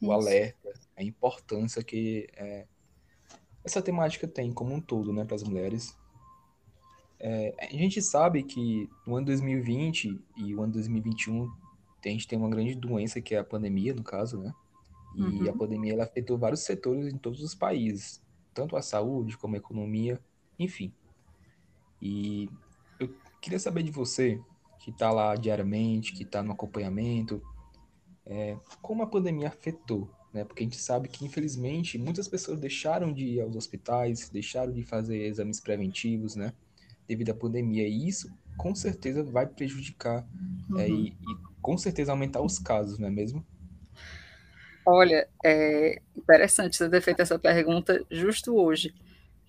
O 0.00 0.06
Isso. 0.06 0.12
alerta, 0.12 0.72
a 0.96 1.02
importância 1.04 1.80
que 1.84 2.26
é, 2.36 2.66
essa 3.62 3.80
temática 3.80 4.26
tem 4.26 4.52
como 4.52 4.74
um 4.74 4.80
todo, 4.80 5.12
né, 5.12 5.24
para 5.24 5.36
as 5.36 5.44
mulheres. 5.44 5.96
É, 7.20 7.54
a 7.60 7.66
gente 7.66 8.02
sabe 8.02 8.42
que 8.42 8.90
no 9.06 9.14
ano 9.14 9.26
2020 9.26 10.20
e 10.36 10.54
o 10.56 10.60
ano 10.60 10.72
2021 10.72 11.48
a 12.04 12.08
gente 12.08 12.26
tem 12.26 12.36
uma 12.36 12.50
grande 12.50 12.74
doença 12.74 13.20
que 13.20 13.36
é 13.36 13.38
a 13.38 13.44
pandemia, 13.44 13.94
no 13.94 14.02
caso, 14.02 14.38
né? 14.40 14.52
E 15.14 15.22
uhum. 15.22 15.48
a 15.48 15.52
pandemia 15.52 15.92
ela 15.92 16.02
afetou 16.02 16.36
vários 16.36 16.64
setores 16.64 17.06
em 17.06 17.16
todos 17.16 17.40
os 17.40 17.54
países, 17.54 18.20
tanto 18.52 18.76
a 18.76 18.82
saúde 18.82 19.38
como 19.38 19.54
a 19.54 19.58
economia, 19.58 20.20
enfim. 20.58 20.92
E 22.02 22.50
queria 23.44 23.58
saber 23.58 23.82
de 23.82 23.90
você, 23.90 24.40
que 24.78 24.90
está 24.90 25.10
lá 25.10 25.34
diariamente, 25.36 26.12
que 26.12 26.24
está 26.24 26.42
no 26.42 26.52
acompanhamento, 26.52 27.42
é, 28.26 28.56
como 28.82 29.02
a 29.02 29.06
pandemia 29.06 29.48
afetou 29.48 30.10
né? 30.34 30.44
Porque 30.44 30.64
a 30.64 30.66
gente 30.66 30.76
sabe 30.76 31.08
que, 31.08 31.24
infelizmente, 31.24 31.96
muitas 31.96 32.26
pessoas 32.26 32.58
deixaram 32.58 33.12
de 33.12 33.24
ir 33.24 33.40
aos 33.40 33.54
hospitais, 33.54 34.28
deixaram 34.28 34.72
de 34.72 34.82
fazer 34.82 35.22
exames 35.22 35.60
preventivos, 35.60 36.34
né? 36.34 36.52
Devido 37.06 37.30
à 37.30 37.34
pandemia. 37.34 37.86
E 37.86 38.08
isso, 38.08 38.28
com 38.58 38.74
certeza, 38.74 39.22
vai 39.22 39.46
prejudicar 39.46 40.26
é, 40.70 40.72
uhum. 40.72 40.80
é, 40.80 40.88
e, 40.88 41.06
e, 41.06 41.36
com 41.62 41.78
certeza, 41.78 42.10
aumentar 42.10 42.42
os 42.42 42.58
casos, 42.58 42.98
não 42.98 43.06
é 43.06 43.10
mesmo? 43.12 43.46
Olha, 44.84 45.28
é 45.42 46.02
interessante 46.16 46.76
você 46.76 46.90
ter 46.90 47.00
feito 47.00 47.22
essa 47.22 47.38
pergunta 47.38 48.04
justo 48.10 48.56
hoje. 48.56 48.92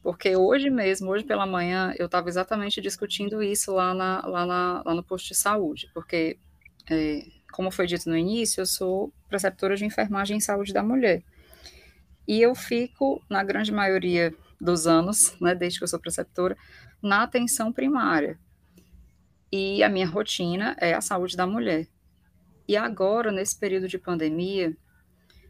Porque 0.05 0.35
hoje 0.35 0.69
mesmo, 0.69 1.09
hoje 1.09 1.23
pela 1.23 1.47
manhã, 1.47 1.91
eu 1.97 2.05
estava 2.05 2.29
exatamente 2.29 2.79
discutindo 2.79 3.41
isso 3.41 3.73
lá, 3.73 3.91
na, 3.91 4.23
lá, 4.27 4.45
na, 4.45 4.83
lá 4.85 4.93
no 4.93 5.01
posto 5.01 5.29
de 5.29 5.33
saúde. 5.33 5.89
Porque 5.95 6.37
é, 6.87 7.25
como 7.51 7.71
foi 7.71 7.87
dito 7.87 8.07
no 8.07 8.15
início, 8.15 8.61
eu 8.61 8.67
sou 8.67 9.11
preceptora 9.27 9.75
de 9.75 9.83
enfermagem 9.83 10.37
em 10.37 10.39
saúde 10.39 10.71
da 10.71 10.83
mulher. 10.83 11.23
E 12.27 12.39
eu 12.39 12.53
fico, 12.53 13.19
na 13.27 13.43
grande 13.43 13.71
maioria 13.71 14.31
dos 14.61 14.85
anos, 14.85 15.35
né, 15.41 15.55
desde 15.55 15.79
que 15.79 15.85
eu 15.85 15.87
sou 15.87 15.99
preceptora, 15.99 16.55
na 17.01 17.23
atenção 17.23 17.73
primária. 17.73 18.37
E 19.51 19.81
a 19.81 19.89
minha 19.89 20.05
rotina 20.05 20.77
é 20.79 20.93
a 20.93 21.01
saúde 21.01 21.35
da 21.35 21.47
mulher. 21.47 21.87
E 22.67 22.77
agora, 22.77 23.31
nesse 23.31 23.57
período 23.57 23.87
de 23.87 23.97
pandemia, 23.97 24.77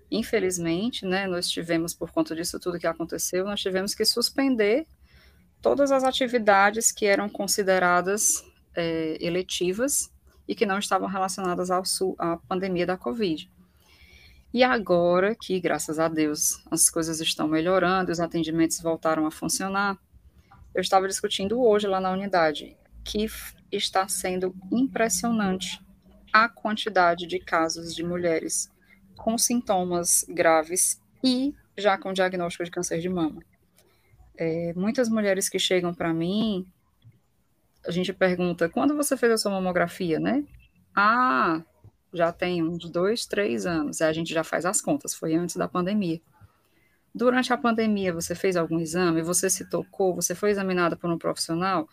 infelizmente, 0.09 1.05
né, 1.05 1.27
nós 1.27 1.49
tivemos, 1.49 1.93
por 1.93 2.11
conta 2.11 2.35
disso 2.35 2.59
tudo 2.59 2.79
que 2.79 2.87
aconteceu, 2.87 3.45
nós 3.45 3.61
tivemos 3.61 3.93
que 3.93 4.05
suspender 4.05 4.87
todas 5.61 5.91
as 5.91 6.03
atividades 6.03 6.91
que 6.91 7.05
eram 7.05 7.27
consideradas 7.27 8.43
é, 8.75 9.17
eletivas 9.19 10.11
e 10.47 10.53
que 10.53 10.65
não 10.65 10.77
estavam 10.77 11.07
relacionadas 11.07 11.71
ao, 11.71 11.83
à 12.19 12.37
pandemia 12.37 12.85
da 12.85 12.97
Covid. 12.97 13.49
E 14.53 14.63
agora 14.63 15.35
que, 15.35 15.59
graças 15.59 15.99
a 15.99 16.07
Deus, 16.07 16.63
as 16.71 16.89
coisas 16.89 17.19
estão 17.19 17.47
melhorando, 17.47 18.11
os 18.11 18.19
atendimentos 18.19 18.79
voltaram 18.79 19.25
a 19.25 19.31
funcionar, 19.31 19.97
eu 20.73 20.81
estava 20.81 21.07
discutindo 21.07 21.61
hoje 21.61 21.87
lá 21.87 21.99
na 21.99 22.11
unidade 22.11 22.77
que 23.03 23.27
está 23.71 24.07
sendo 24.07 24.55
impressionante 24.71 25.83
a 26.31 26.49
quantidade 26.49 27.27
de 27.27 27.39
casos 27.39 27.95
de 27.95 28.03
mulheres 28.03 28.69
com 29.15 29.37
sintomas 29.37 30.25
graves 30.27 31.01
e 31.23 31.53
já 31.77 31.97
com 31.97 32.13
diagnóstico 32.13 32.63
de 32.63 32.71
câncer 32.71 32.99
de 32.99 33.09
mama. 33.09 33.41
É, 34.37 34.73
muitas 34.75 35.09
mulheres 35.09 35.47
que 35.49 35.57
chegam 35.57 35.93
para 35.93 36.13
mim 36.13 36.67
a 37.87 37.91
gente 37.91 38.11
pergunta, 38.11 38.67
quando 38.67 38.95
você 38.95 39.15
fez 39.15 39.31
a 39.31 39.37
sua 39.37 39.51
mamografia, 39.51 40.19
né? 40.19 40.43
Ah, 40.95 41.61
já 42.13 42.31
tem 42.31 42.63
uns 42.63 42.89
dois, 42.89 43.25
três 43.25 43.65
anos. 43.65 44.01
A 44.01 44.11
gente 44.11 44.33
já 44.33 44.43
faz 44.43 44.65
as 44.65 44.81
contas, 44.81 45.13
foi 45.13 45.35
antes 45.35 45.55
da 45.55 45.67
pandemia. 45.67 46.19
Durante 47.13 47.53
a 47.53 47.57
pandemia, 47.57 48.13
você 48.13 48.33
fez 48.33 48.55
algum 48.55 48.79
exame? 48.79 49.21
Você 49.21 49.49
se 49.49 49.69
tocou? 49.69 50.15
Você 50.15 50.33
foi 50.33 50.49
examinada 50.49 50.95
por 50.95 51.09
um 51.09 51.17
profissional? 51.17 51.87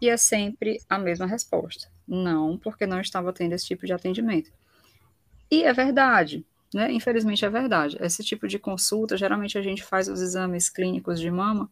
E 0.00 0.08
é 0.08 0.16
sempre 0.16 0.80
a 0.88 0.98
mesma 0.98 1.26
resposta. 1.26 1.88
Não, 2.06 2.58
porque 2.58 2.86
não 2.86 3.00
estava 3.00 3.32
tendo 3.32 3.52
esse 3.52 3.66
tipo 3.66 3.86
de 3.86 3.92
atendimento. 3.92 4.50
E 5.50 5.62
é 5.62 5.72
verdade, 5.72 6.44
né? 6.74 6.90
Infelizmente 6.92 7.44
é 7.44 7.50
verdade. 7.50 7.96
Esse 8.00 8.22
tipo 8.22 8.46
de 8.48 8.58
consulta, 8.58 9.16
geralmente 9.16 9.56
a 9.56 9.62
gente 9.62 9.82
faz 9.82 10.08
os 10.08 10.20
exames 10.20 10.68
clínicos 10.68 11.20
de 11.20 11.30
mama 11.30 11.70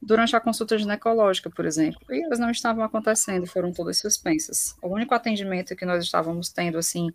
durante 0.00 0.34
a 0.34 0.40
consulta 0.40 0.78
ginecológica, 0.78 1.50
por 1.50 1.66
exemplo, 1.66 2.00
e 2.10 2.24
elas 2.24 2.38
não 2.38 2.50
estavam 2.50 2.82
acontecendo, 2.82 3.46
foram 3.46 3.72
todas 3.72 3.98
suspensas. 3.98 4.74
O 4.82 4.88
único 4.88 5.14
atendimento 5.14 5.76
que 5.76 5.84
nós 5.84 6.02
estávamos 6.02 6.48
tendo, 6.48 6.78
assim, 6.78 7.12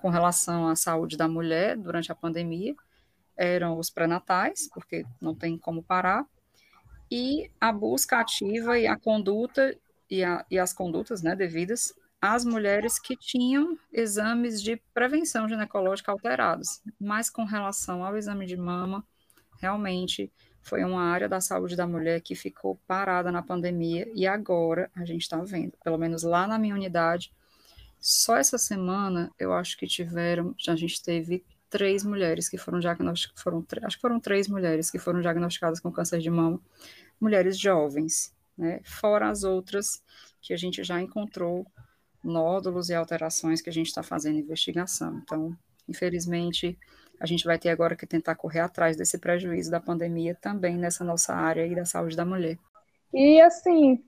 com 0.00 0.08
relação 0.08 0.68
à 0.68 0.76
saúde 0.76 1.16
da 1.16 1.26
mulher 1.26 1.76
durante 1.76 2.12
a 2.12 2.14
pandemia, 2.14 2.74
eram 3.36 3.78
os 3.78 3.90
pré-natais, 3.90 4.68
porque 4.72 5.04
não 5.20 5.34
tem 5.34 5.58
como 5.58 5.82
parar, 5.82 6.24
e 7.10 7.50
a 7.60 7.72
busca 7.72 8.20
ativa 8.20 8.78
e 8.78 8.86
a 8.86 8.96
conduta, 8.96 9.76
e, 10.08 10.22
a, 10.22 10.44
e 10.50 10.58
as 10.58 10.72
condutas 10.72 11.22
né, 11.22 11.34
devidas 11.34 11.92
às 12.20 12.44
mulheres 12.44 12.98
que 12.98 13.16
tinham 13.16 13.78
exames 13.92 14.62
de 14.62 14.76
prevenção 14.92 15.48
ginecológica 15.48 16.12
alterados. 16.12 16.82
Mas 17.00 17.30
com 17.30 17.44
relação 17.44 18.04
ao 18.04 18.16
exame 18.16 18.46
de 18.46 18.56
mama, 18.56 19.04
realmente 19.60 20.30
foi 20.62 20.84
uma 20.84 21.02
área 21.02 21.28
da 21.28 21.40
saúde 21.40 21.74
da 21.74 21.86
mulher 21.86 22.20
que 22.20 22.34
ficou 22.34 22.78
parada 22.86 23.32
na 23.32 23.42
pandemia 23.42 24.06
e 24.14 24.26
agora 24.26 24.90
a 24.94 25.04
gente 25.04 25.22
está 25.22 25.38
vendo, 25.38 25.72
pelo 25.82 25.96
menos 25.96 26.22
lá 26.22 26.46
na 26.46 26.58
minha 26.58 26.74
unidade, 26.74 27.32
só 27.98 28.36
essa 28.36 28.58
semana 28.58 29.30
eu 29.38 29.52
acho 29.52 29.76
que 29.76 29.86
tiveram, 29.86 30.54
a 30.68 30.76
gente 30.76 31.02
teve 31.02 31.44
três 31.68 32.02
mulheres 32.02 32.48
que 32.48 32.58
foram 32.58 32.80
diagnosticadas, 32.80 33.42
foram, 33.42 33.64
acho 33.82 33.96
que 33.96 34.00
foram 34.00 34.18
três 34.18 34.48
mulheres 34.48 34.90
que 34.90 34.98
foram 34.98 35.20
diagnosticadas 35.20 35.80
com 35.80 35.92
câncer 35.92 36.18
de 36.18 36.30
mama, 36.30 36.60
mulheres 37.20 37.58
jovens, 37.58 38.34
né? 38.56 38.80
Fora 38.84 39.28
as 39.30 39.44
outras 39.44 40.02
que 40.40 40.52
a 40.52 40.56
gente 40.56 40.82
já 40.82 41.00
encontrou 41.00 41.66
nódulos 42.22 42.90
e 42.90 42.94
alterações 42.94 43.60
que 43.60 43.70
a 43.70 43.72
gente 43.72 43.86
está 43.86 44.02
fazendo 44.02 44.38
investigação. 44.38 45.20
Então, 45.22 45.56
infelizmente, 45.88 46.78
a 47.20 47.26
gente 47.26 47.44
vai 47.44 47.58
ter 47.58 47.68
agora 47.68 47.96
que 47.96 48.06
tentar 48.06 48.34
correr 48.34 48.60
atrás 48.60 48.96
desse 48.96 49.18
prejuízo 49.18 49.70
da 49.70 49.80
pandemia 49.80 50.34
também 50.40 50.76
nessa 50.76 51.04
nossa 51.04 51.34
área 51.34 51.66
e 51.66 51.74
da 51.74 51.84
saúde 51.84 52.16
da 52.16 52.24
mulher. 52.24 52.58
E 53.12 53.40
assim, 53.40 54.02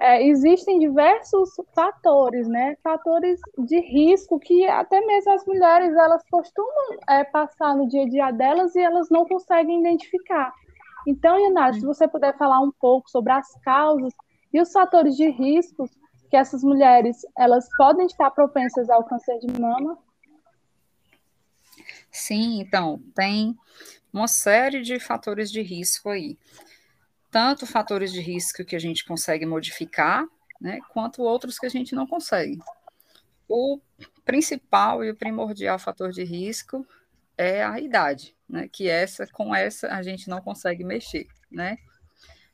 é, 0.00 0.24
existem 0.24 0.78
diversos 0.78 1.50
fatores, 1.74 2.46
né? 2.48 2.76
Fatores 2.82 3.40
de 3.58 3.80
risco 3.80 4.38
que 4.38 4.66
até 4.66 5.00
mesmo 5.00 5.32
as 5.32 5.44
mulheres 5.44 5.94
elas 5.96 6.22
costumam 6.30 6.98
é, 7.08 7.24
passar 7.24 7.76
no 7.76 7.88
dia 7.88 8.02
a 8.02 8.08
dia 8.08 8.30
delas 8.30 8.74
e 8.76 8.80
elas 8.80 9.10
não 9.10 9.24
conseguem 9.26 9.80
identificar. 9.80 10.52
Então, 11.06 11.38
Inácio, 11.38 11.80
se 11.80 11.86
você 11.86 12.06
puder 12.06 12.36
falar 12.36 12.60
um 12.60 12.70
pouco 12.70 13.10
sobre 13.10 13.32
as 13.32 13.52
causas 13.62 14.12
e 14.52 14.60
os 14.60 14.70
fatores 14.70 15.16
de 15.16 15.28
riscos 15.30 15.90
que 16.28 16.36
essas 16.36 16.62
mulheres 16.62 17.26
elas 17.36 17.68
podem 17.76 18.06
estar 18.06 18.30
propensas 18.30 18.88
ao 18.90 19.04
câncer 19.04 19.38
de 19.38 19.60
mama. 19.60 19.98
Sim, 22.10 22.60
então, 22.60 23.00
tem 23.14 23.56
uma 24.12 24.28
série 24.28 24.82
de 24.82 24.98
fatores 24.98 25.50
de 25.50 25.62
risco 25.62 26.10
aí. 26.10 26.38
Tanto 27.30 27.66
fatores 27.66 28.12
de 28.12 28.20
risco 28.20 28.64
que 28.64 28.74
a 28.74 28.78
gente 28.78 29.04
consegue 29.04 29.44
modificar, 29.44 30.26
né, 30.60 30.80
quanto 30.92 31.22
outros 31.22 31.58
que 31.58 31.66
a 31.66 31.70
gente 31.70 31.94
não 31.94 32.06
consegue. 32.06 32.58
O 33.48 33.80
principal 34.24 35.04
e 35.04 35.10
o 35.10 35.16
primordial 35.16 35.78
fator 35.78 36.10
de 36.10 36.24
risco 36.24 36.86
é 37.36 37.62
a 37.62 37.78
idade, 37.78 38.34
né, 38.48 38.68
que 38.68 38.88
essa 38.88 39.26
com 39.26 39.54
essa 39.54 39.88
a 39.88 40.02
gente 40.02 40.28
não 40.28 40.40
consegue 40.40 40.84
mexer, 40.84 41.26
né? 41.50 41.78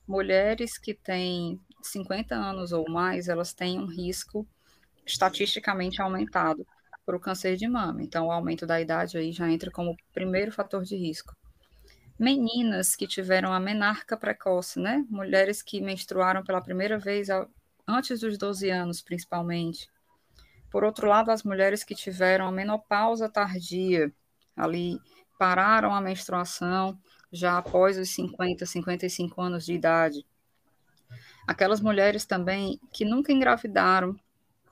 Mulheres 0.07 0.77
que 0.77 0.93
têm 0.93 1.59
50 1.87 2.35
anos 2.35 2.73
ou 2.73 2.89
mais, 2.89 3.29
elas 3.29 3.53
têm 3.53 3.79
um 3.79 3.87
risco 3.87 4.47
estatisticamente 5.07 6.01
aumentado 6.01 6.67
para 7.05 7.17
o 7.17 7.21
câncer 7.21 7.57
de 7.57 7.69
mama. 7.69 8.03
Então, 8.03 8.27
o 8.27 8.33
aumento 8.33 8.67
da 8.67 8.81
idade 8.81 9.19
aí 9.19 9.33
já 9.33 9.51
entra 9.51 9.71
como 9.71 9.97
primeiro 10.13 10.51
fator 10.51 10.83
de 10.83 10.97
risco. 10.97 11.37
Meninas 12.19 12.95
que 12.95 13.07
tiveram 13.07 13.53
a 13.53 13.61
menarca 13.61 14.17
precoce, 14.17 14.79
né? 14.81 15.05
Mulheres 15.11 15.63
que 15.63 15.81
menstruaram 15.81 16.43
pela 16.43 16.61
primeira 16.61 16.99
vez 16.99 17.29
antes 17.87 18.21
dos 18.21 18.39
12 18.39 18.71
anos, 18.71 19.03
principalmente. 19.03 19.89
Por 20.71 20.85
outro 20.85 21.09
lado, 21.09 21.31
as 21.31 21.43
mulheres 21.43 21.85
que 21.85 21.95
tiveram 21.95 22.47
a 22.47 22.53
menopausa 22.53 23.29
tardia, 23.29 24.13
ali 24.57 24.99
pararam 25.39 25.95
a 25.95 26.01
menstruação 26.01 26.99
já 27.33 27.59
após 27.59 27.99
os 27.99 28.09
50, 28.11 28.65
55 28.65 29.43
anos 29.43 29.67
de 29.67 29.75
idade. 29.75 30.25
Aquelas 31.47 31.81
mulheres 31.81 32.25
também 32.25 32.81
que 32.93 33.05
nunca 33.05 33.33
engravidaram 33.33 34.17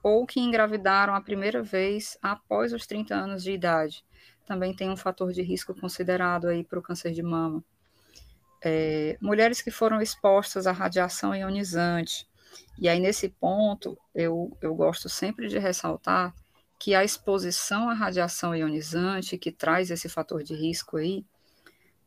ou 0.03 0.27
que 0.27 0.41
engravidaram 0.41 1.15
a 1.15 1.21
primeira 1.21 1.62
vez 1.62 2.19
após 2.21 2.73
os 2.73 2.87
30 2.87 3.15
anos 3.15 3.43
de 3.43 3.53
idade. 3.53 4.05
Também 4.45 4.75
tem 4.75 4.91
um 4.91 4.97
fator 4.97 5.33
de 5.33 5.43
risco 5.43 5.75
considerado 5.79 6.49
aí 6.49 6.65
para 6.65 6.79
o 6.79 6.83
câncer 6.83 7.12
de 7.12 7.23
mama. 7.23 7.65
É, 8.65 9.17
mulheres 9.21 9.62
que 9.62 9.71
foram 9.71 10.01
expostas 10.01 10.67
à 10.67 10.73
radiação 10.73 11.35
ionizante. 11.35 12.27
E 12.79 12.89
aí, 12.89 13.01
nesse 13.01 13.29
ponto, 13.29 13.99
eu, 14.15 14.57
eu 14.61 14.75
gosto 14.75 15.09
sempre 15.09 15.49
de 15.49 15.59
ressaltar 15.59 16.35
que 16.79 16.95
a 16.95 17.05
exposição 17.05 17.89
à 17.89 17.95
radiação 17.95 18.55
ionizante, 18.57 19.39
que 19.39 19.53
traz 19.53 19.91
esse 19.91 20.09
fator 20.09 20.43
de 20.43 20.55
risco 20.55 20.97
aí, 20.97 21.25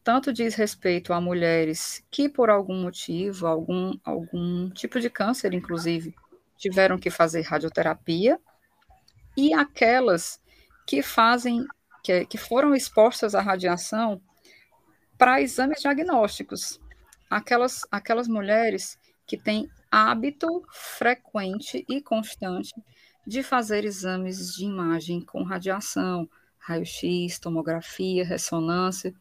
tanto 0.06 0.32
diz 0.32 0.54
respeito 0.54 1.12
a 1.14 1.20
mulheres 1.20 2.06
que, 2.12 2.30
por 2.30 2.52
algum 2.52 2.80
motivo, 2.84 3.48
algum, 3.48 3.98
algum 4.06 4.70
tipo 4.70 5.00
de 5.00 5.10
câncer, 5.10 5.52
inclusive, 5.52 6.14
tiveram 6.56 7.00
que 7.00 7.10
fazer 7.10 7.42
radioterapia, 7.42 8.40
e 9.36 9.52
aquelas 9.52 10.40
que 10.86 11.02
fazem, 11.02 11.66
que, 12.04 12.24
que 12.28 12.38
foram 12.38 12.76
expostas 12.76 13.34
à 13.34 13.42
radiação 13.42 14.22
para 15.18 15.42
exames 15.42 15.82
diagnósticos. 15.82 16.80
Aquelas, 17.28 17.82
aquelas 17.90 18.28
mulheres 18.28 19.00
que 19.26 19.36
têm 19.36 19.68
hábito 19.90 20.64
frequente 20.72 21.84
e 21.90 22.00
constante 22.00 22.76
de 23.26 23.42
fazer 23.42 23.84
exames 23.84 24.54
de 24.54 24.66
imagem 24.66 25.20
com 25.20 25.42
radiação, 25.42 26.30
raio-x, 26.60 27.40
tomografia, 27.40 28.24
ressonância. 28.24 29.12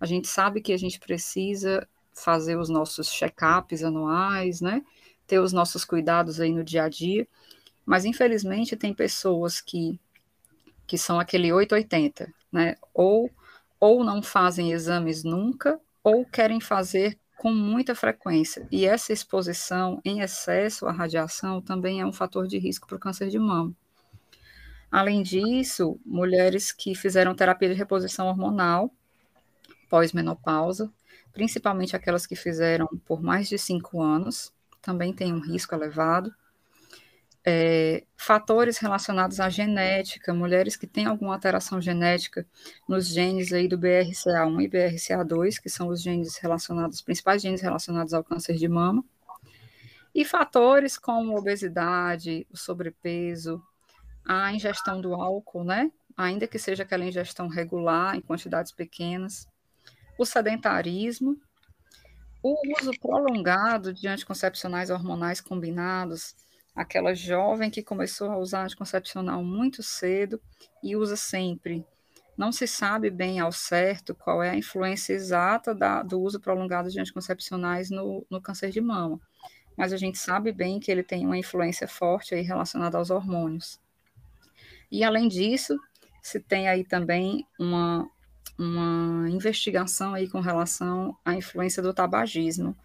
A 0.00 0.06
gente 0.06 0.28
sabe 0.28 0.60
que 0.60 0.72
a 0.72 0.76
gente 0.76 0.98
precisa 0.98 1.86
fazer 2.12 2.56
os 2.56 2.68
nossos 2.68 3.08
check-ups 3.08 3.82
anuais, 3.82 4.60
né? 4.60 4.82
Ter 5.26 5.38
os 5.38 5.52
nossos 5.52 5.84
cuidados 5.84 6.40
aí 6.40 6.52
no 6.52 6.64
dia 6.64 6.84
a 6.84 6.88
dia, 6.88 7.26
mas 7.84 8.04
infelizmente 8.04 8.76
tem 8.76 8.94
pessoas 8.94 9.60
que 9.60 9.98
que 10.86 10.98
são 10.98 11.18
aquele 11.18 11.50
880, 11.50 12.32
né? 12.52 12.76
Ou 12.92 13.30
ou 13.80 14.04
não 14.04 14.22
fazem 14.22 14.72
exames 14.72 15.24
nunca, 15.24 15.78
ou 16.02 16.24
querem 16.24 16.60
fazer 16.60 17.18
com 17.36 17.52
muita 17.52 17.94
frequência. 17.94 18.66
E 18.70 18.86
essa 18.86 19.12
exposição 19.12 20.00
em 20.04 20.20
excesso 20.20 20.86
à 20.86 20.92
radiação 20.92 21.60
também 21.60 22.00
é 22.00 22.06
um 22.06 22.12
fator 22.12 22.46
de 22.46 22.58
risco 22.58 22.86
para 22.86 22.96
o 22.96 23.00
câncer 23.00 23.28
de 23.28 23.38
mama. 23.38 23.74
Além 24.90 25.22
disso, 25.22 25.98
mulheres 26.06 26.72
que 26.72 26.94
fizeram 26.94 27.34
terapia 27.34 27.68
de 27.68 27.74
reposição 27.74 28.28
hormonal 28.28 28.90
pós-menopausa, 29.94 30.92
principalmente 31.32 31.94
aquelas 31.94 32.26
que 32.26 32.34
fizeram 32.34 32.88
por 33.06 33.22
mais 33.22 33.48
de 33.48 33.56
cinco 33.56 34.02
anos, 34.02 34.52
também 34.82 35.12
têm 35.12 35.32
um 35.32 35.38
risco 35.38 35.72
elevado. 35.72 36.34
É, 37.46 38.02
fatores 38.16 38.78
relacionados 38.78 39.38
à 39.38 39.48
genética, 39.48 40.34
mulheres 40.34 40.74
que 40.76 40.88
têm 40.88 41.06
alguma 41.06 41.32
alteração 41.32 41.80
genética 41.80 42.44
nos 42.88 43.06
genes 43.06 43.52
aí 43.52 43.68
do 43.68 43.78
BRCA1 43.78 44.62
e 44.64 44.68
BRCA2, 44.68 45.62
que 45.62 45.68
são 45.68 45.86
os 45.86 46.02
genes 46.02 46.38
relacionados, 46.38 46.96
os 46.96 47.02
principais 47.02 47.40
genes 47.40 47.60
relacionados 47.60 48.12
ao 48.12 48.24
câncer 48.24 48.56
de 48.56 48.66
mama, 48.66 49.04
e 50.12 50.24
fatores 50.24 50.98
como 50.98 51.38
obesidade, 51.38 52.48
o 52.50 52.56
sobrepeso, 52.56 53.62
a 54.24 54.52
ingestão 54.52 55.00
do 55.00 55.14
álcool, 55.14 55.62
né? 55.62 55.92
Ainda 56.16 56.48
que 56.48 56.58
seja 56.58 56.82
aquela 56.82 57.04
ingestão 57.04 57.46
regular, 57.46 58.16
em 58.16 58.20
quantidades 58.20 58.72
pequenas, 58.72 59.46
o 60.18 60.24
sedentarismo, 60.24 61.36
o 62.42 62.56
uso 62.78 62.92
prolongado 63.00 63.92
de 63.92 64.06
anticoncepcionais 64.06 64.90
hormonais 64.90 65.40
combinados, 65.40 66.34
aquela 66.74 67.14
jovem 67.14 67.70
que 67.70 67.82
começou 67.82 68.30
a 68.30 68.38
usar 68.38 68.64
anticoncepcional 68.64 69.42
muito 69.42 69.82
cedo 69.82 70.40
e 70.82 70.96
usa 70.96 71.16
sempre. 71.16 71.86
Não 72.36 72.50
se 72.50 72.66
sabe 72.66 73.10
bem 73.10 73.38
ao 73.38 73.52
certo 73.52 74.14
qual 74.14 74.42
é 74.42 74.50
a 74.50 74.56
influência 74.56 75.12
exata 75.12 75.74
da, 75.74 76.02
do 76.02 76.20
uso 76.20 76.40
prolongado 76.40 76.90
de 76.90 77.00
anticoncepcionais 77.00 77.90
no, 77.90 78.26
no 78.28 78.42
câncer 78.42 78.70
de 78.70 78.80
mama, 78.80 79.20
mas 79.76 79.92
a 79.92 79.96
gente 79.96 80.18
sabe 80.18 80.52
bem 80.52 80.80
que 80.80 80.90
ele 80.90 81.02
tem 81.02 81.24
uma 81.24 81.38
influência 81.38 81.86
forte 81.86 82.34
aí 82.34 82.42
relacionada 82.42 82.98
aos 82.98 83.10
hormônios. 83.10 83.80
E 84.90 85.02
além 85.02 85.28
disso, 85.28 85.78
se 86.20 86.40
tem 86.40 86.68
aí 86.68 86.84
também 86.84 87.46
uma, 87.58 88.08
uma 88.58 89.28
investigação 89.28 90.14
aí 90.14 90.28
com 90.28 90.40
relação 90.40 91.16
à 91.24 91.34
influência 91.34 91.82
do 91.82 91.92
tabagismo 91.92 92.76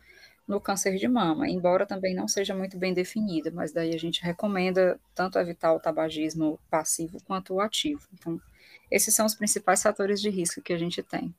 no 0.47 0.59
câncer 0.59 0.95
de 0.95 1.07
mama, 1.07 1.47
embora 1.47 1.85
também 1.85 2.15
não 2.15 2.27
seja 2.27 2.55
muito 2.55 2.75
bem 2.75 2.91
definida, 2.91 3.51
mas 3.51 3.71
daí 3.71 3.93
a 3.93 3.99
gente 3.99 4.23
recomenda 4.23 4.99
tanto 5.13 5.37
evitar 5.37 5.73
o 5.73 5.79
tabagismo 5.79 6.59
passivo 6.71 7.19
quanto 7.23 7.53
o 7.53 7.61
ativo. 7.61 8.01
Então, 8.13 8.41
esses 8.89 9.13
são 9.13 9.27
os 9.27 9.35
principais 9.35 9.83
fatores 9.83 10.19
de 10.19 10.29
risco 10.31 10.59
que 10.59 10.73
a 10.73 10.77
gente 10.77 11.03
tem. 11.03 11.33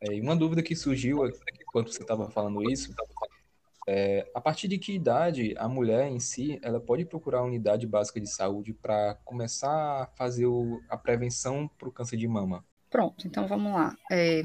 É, 0.00 0.18
uma 0.18 0.34
dúvida 0.34 0.62
que 0.62 0.74
surgiu 0.74 1.26
enquanto 1.60 1.92
você 1.92 2.00
estava 2.00 2.30
falando 2.30 2.62
isso, 2.70 2.94
é, 3.86 4.26
a 4.34 4.40
partir 4.40 4.66
de 4.66 4.78
que 4.78 4.94
idade 4.94 5.54
a 5.58 5.68
mulher 5.68 6.08
em 6.08 6.18
si 6.18 6.58
ela 6.62 6.80
pode 6.80 7.04
procurar 7.04 7.40
a 7.40 7.44
unidade 7.44 7.86
básica 7.86 8.18
de 8.18 8.30
saúde 8.30 8.72
para 8.72 9.14
começar 9.26 10.04
a 10.04 10.06
fazer 10.16 10.46
o, 10.46 10.80
a 10.88 10.96
prevenção 10.96 11.68
para 11.78 11.88
o 11.88 11.92
câncer 11.92 12.16
de 12.16 12.26
mama? 12.26 12.64
Pronto, 12.94 13.26
então 13.26 13.48
vamos 13.48 13.72
lá. 13.72 13.98
É, 14.08 14.44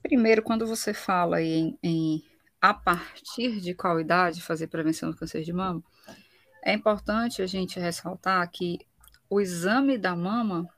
primeiro, 0.00 0.40
quando 0.40 0.68
você 0.68 0.94
fala 0.94 1.42
em, 1.42 1.76
em 1.82 2.22
a 2.62 2.72
partir 2.72 3.60
de 3.60 3.74
qual 3.74 3.98
idade 3.98 4.40
fazer 4.40 4.68
prevenção 4.68 5.10
do 5.10 5.16
câncer 5.16 5.42
de 5.42 5.52
mama, 5.52 5.82
é 6.62 6.72
importante 6.72 7.42
a 7.42 7.46
gente 7.48 7.80
ressaltar 7.80 8.48
que 8.48 8.78
o 9.28 9.40
exame 9.40 9.98
da 9.98 10.14
mama, 10.14 10.68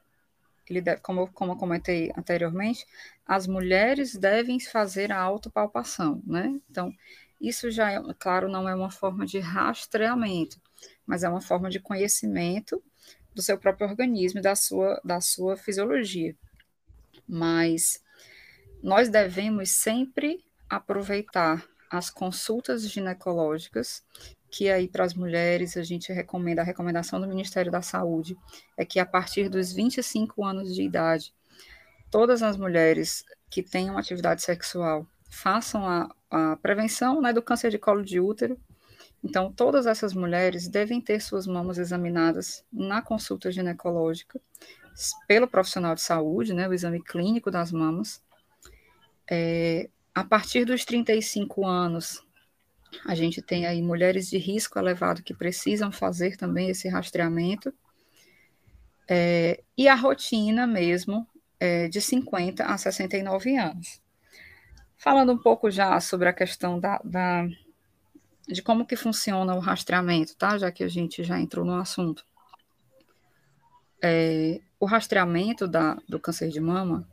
ele 0.66 0.81
deve, 0.81 1.03
como, 1.03 1.31
como 1.31 1.53
eu 1.53 1.57
comentei 1.59 2.11
anteriormente, 2.16 2.87
as 3.27 3.47
mulheres 3.47 4.16
devem 4.16 4.59
fazer 4.59 5.12
a 5.12 5.21
autopalpação, 5.21 6.23
né? 6.27 6.59
Então, 6.71 6.90
isso 7.38 7.71
já, 7.71 7.92
é, 7.92 8.01
claro, 8.19 8.49
não 8.49 8.66
é 8.66 8.75
uma 8.75 8.90
forma 8.90 9.27
de 9.27 9.40
rastreamento, 9.40 10.59
mas 11.05 11.23
é 11.23 11.29
uma 11.29 11.42
forma 11.42 11.69
de 11.69 11.81
conhecimento 11.81 12.83
do 13.37 13.42
seu 13.42 13.59
próprio 13.59 13.87
organismo 13.87 14.40
e 14.40 14.42
da 14.42 14.57
sua, 14.57 14.99
da 15.05 15.20
sua 15.20 15.57
fisiologia. 15.59 16.35
Mas 17.29 18.03
nós 18.83 19.11
devemos 19.11 19.68
sempre 19.70 20.42
aproveitar 20.68 21.62
as 21.90 22.09
consultas 22.09 22.88
ginecológicas, 22.90 24.03
que 24.51 24.70
aí 24.70 24.88
para 24.88 25.05
as 25.05 25.12
mulheres 25.12 25.77
a 25.77 25.83
gente 25.83 26.12
recomenda, 26.12 26.62
a 26.62 26.64
recomendação 26.64 27.20
do 27.20 27.29
Ministério 27.29 27.70
da 27.70 27.83
Saúde 27.83 28.37
é 28.75 28.87
que 28.87 28.99
a 28.99 29.05
partir 29.05 29.51
dos 29.51 29.70
25 29.70 30.42
anos 30.42 30.75
de 30.75 30.83
idade, 30.83 31.35
todas 32.11 32.42
as 32.42 32.57
mulheres 32.57 33.22
que 33.51 33.62
tenham 33.62 33.99
atividade 33.99 34.40
sexual 34.42 35.07
façam 35.31 35.87
a, 35.87 36.14
a 36.31 36.57
prevenção 36.57 37.20
né, 37.20 37.35
do 37.35 37.42
câncer 37.42 37.70
de 37.70 37.79
colo 37.79 38.03
de 38.03 38.18
útero. 38.18 38.59
Então, 39.23 39.53
todas 39.53 39.87
essas 39.87 40.15
mulheres 40.15 40.69
devem 40.69 41.01
ter 41.01 41.21
suas 41.21 41.47
mamas 41.47 41.79
examinadas 41.79 42.65
na 42.73 43.03
consulta 43.03 43.51
ginecológica 43.51 44.41
pelo 45.27 45.49
profissional 45.49 45.95
de 45.95 46.01
saúde, 46.01 46.55
né, 46.55 46.69
o 46.69 46.73
exame 46.73 47.03
clínico 47.03 47.51
das 47.51 47.73
mamas. 47.73 48.23
É, 49.31 49.89
a 50.15 50.25
partir 50.25 50.65
dos 50.65 50.85
35 50.85 51.67
anos, 51.67 52.25
a 53.05 53.15
gente 53.15 53.43
tem 53.43 53.67
aí 53.67 53.83
mulheres 53.83 54.29
de 54.29 54.39
risco 54.39 54.79
elevado 54.79 55.23
que 55.23 55.35
precisam 55.35 55.93
fazer 55.93 56.37
também 56.37 56.71
esse 56.71 56.89
rastreamento. 56.89 57.75
É, 59.09 59.63
e 59.77 59.89
a 59.89 59.95
rotina 59.95 60.67
mesmo 60.67 61.27
é 61.61 61.89
de 61.89 62.01
50 62.01 62.65
a 62.65 62.79
69 62.79 63.57
anos. 63.57 64.01
Falando 64.97 65.33
um 65.33 65.39
pouco 65.39 65.71
já 65.71 66.01
sobre 66.01 66.29
a 66.29 66.33
questão 66.33 66.81
da, 66.81 67.01
da, 67.05 67.47
de 68.47 68.63
como 68.63 68.87
que 68.87 68.97
funciona 68.97 69.55
o 69.55 69.59
rastreamento, 69.59 70.37
tá? 70.37 70.57
Já 70.57 70.71
que 70.71 70.85
a 70.85 70.89
gente 70.89 71.25
já 71.25 71.39
entrou 71.41 71.65
no 71.65 71.75
assunto. 71.75 72.25
É, 74.03 74.61
o 74.79 74.87
rastreamento 74.87 75.67
da, 75.67 75.97
do 76.09 76.21
câncer 76.21 76.49
de 76.49 76.61
mama, 76.61 77.09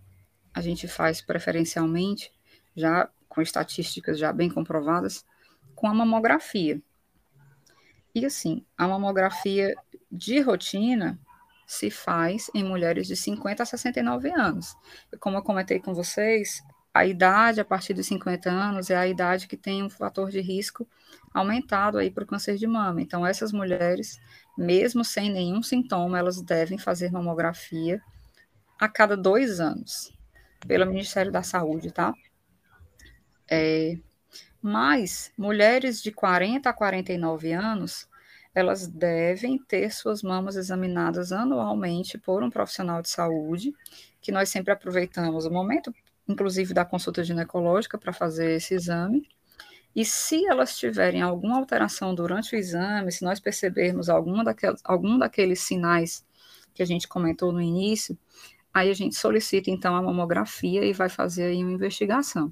a 0.54 0.62
gente 0.62 0.88
faz 0.88 1.22
preferencialmente 1.22 2.32
já 2.76 3.10
com 3.28 3.42
estatísticas 3.42 4.20
já 4.20 4.32
bem 4.32 4.50
comprovadas, 4.50 5.26
com 5.74 5.88
a 5.88 5.94
mamografia. 5.94 6.82
E 8.14 8.26
assim, 8.26 8.64
a 8.78 8.88
mamografia 8.88 9.76
de 10.12 10.40
rotina 10.40 11.20
se 11.66 11.90
faz 11.90 12.52
em 12.54 12.64
mulheres 12.64 13.08
de 13.08 13.16
50 13.16 13.64
a 13.64 13.66
69 13.66 14.32
anos. 14.32 14.76
E 15.12 15.18
como 15.18 15.38
eu 15.38 15.42
comentei 15.42 15.80
com 15.80 15.94
vocês, 15.94 16.62
a 16.94 17.06
idade 17.06 17.60
a 17.60 17.66
partir 17.66 17.94
dos 17.94 18.06
50 18.06 18.50
anos 18.52 18.90
é 18.90 18.96
a 18.96 19.08
idade 19.08 19.48
que 19.48 19.58
tem 19.58 19.82
um 19.84 19.90
fator 19.90 20.30
de 20.30 20.40
risco 20.40 20.88
aumentado 21.34 21.98
aí 21.98 22.12
para 22.12 22.24
o 22.24 22.28
câncer 22.28 22.56
de 22.56 22.68
mama. 22.68 23.02
Então, 23.02 23.26
essas 23.26 23.52
mulheres, 23.52 24.20
mesmo 24.56 25.04
sem 25.04 25.32
nenhum 25.32 25.64
sintoma, 25.64 26.20
elas 26.20 26.40
devem 26.42 26.78
fazer 26.78 27.12
mamografia 27.12 28.00
a 28.80 28.88
cada 28.88 29.18
dois 29.18 29.60
anos, 29.60 30.14
pelo 30.68 30.86
Ministério 30.86 31.32
da 31.32 31.42
Saúde, 31.42 31.92
tá? 31.92 32.14
É, 33.50 33.98
mas 34.62 35.32
mulheres 35.38 36.02
de 36.02 36.12
40 36.12 36.70
a 36.70 36.74
49 36.74 37.52
anos, 37.54 38.08
elas 38.54 38.88
devem 38.88 39.58
ter 39.58 39.92
suas 39.92 40.22
mamas 40.22 40.56
examinadas 40.56 41.32
anualmente 41.32 42.18
por 42.20 42.44
um 42.44 42.50
profissional 42.50 43.02
de 43.02 43.10
saúde, 43.10 43.74
que 44.22 44.32
nós 44.32 44.50
sempre 44.50 44.72
aproveitamos 44.72 45.46
o 45.46 45.52
momento, 45.52 45.94
inclusive 46.28 46.74
da 46.74 46.86
consulta 46.86 47.24
ginecológica, 47.24 47.98
para 47.98 48.14
fazer 48.14 48.56
esse 48.56 48.74
exame. 48.74 49.28
E 49.96 50.04
se 50.04 50.46
elas 50.48 50.78
tiverem 50.78 51.22
alguma 51.22 51.58
alteração 51.58 52.16
durante 52.16 52.56
o 52.56 52.58
exame, 52.58 53.12
se 53.12 53.24
nós 53.24 53.40
percebermos 53.40 54.10
alguma 54.10 54.44
daquelas, 54.44 54.82
algum 54.84 55.18
daqueles 55.18 55.60
sinais 55.62 56.26
que 56.74 56.82
a 56.82 56.86
gente 56.86 57.08
comentou 57.08 57.52
no 57.52 57.62
início, 57.62 58.18
aí 58.74 58.90
a 58.90 58.94
gente 58.94 59.16
solicita 59.16 59.70
então 59.70 59.96
a 59.96 60.02
mamografia 60.02 60.84
e 60.84 60.94
vai 60.94 61.10
fazer 61.10 61.44
aí 61.44 61.64
uma 61.64 61.74
investigação. 61.74 62.52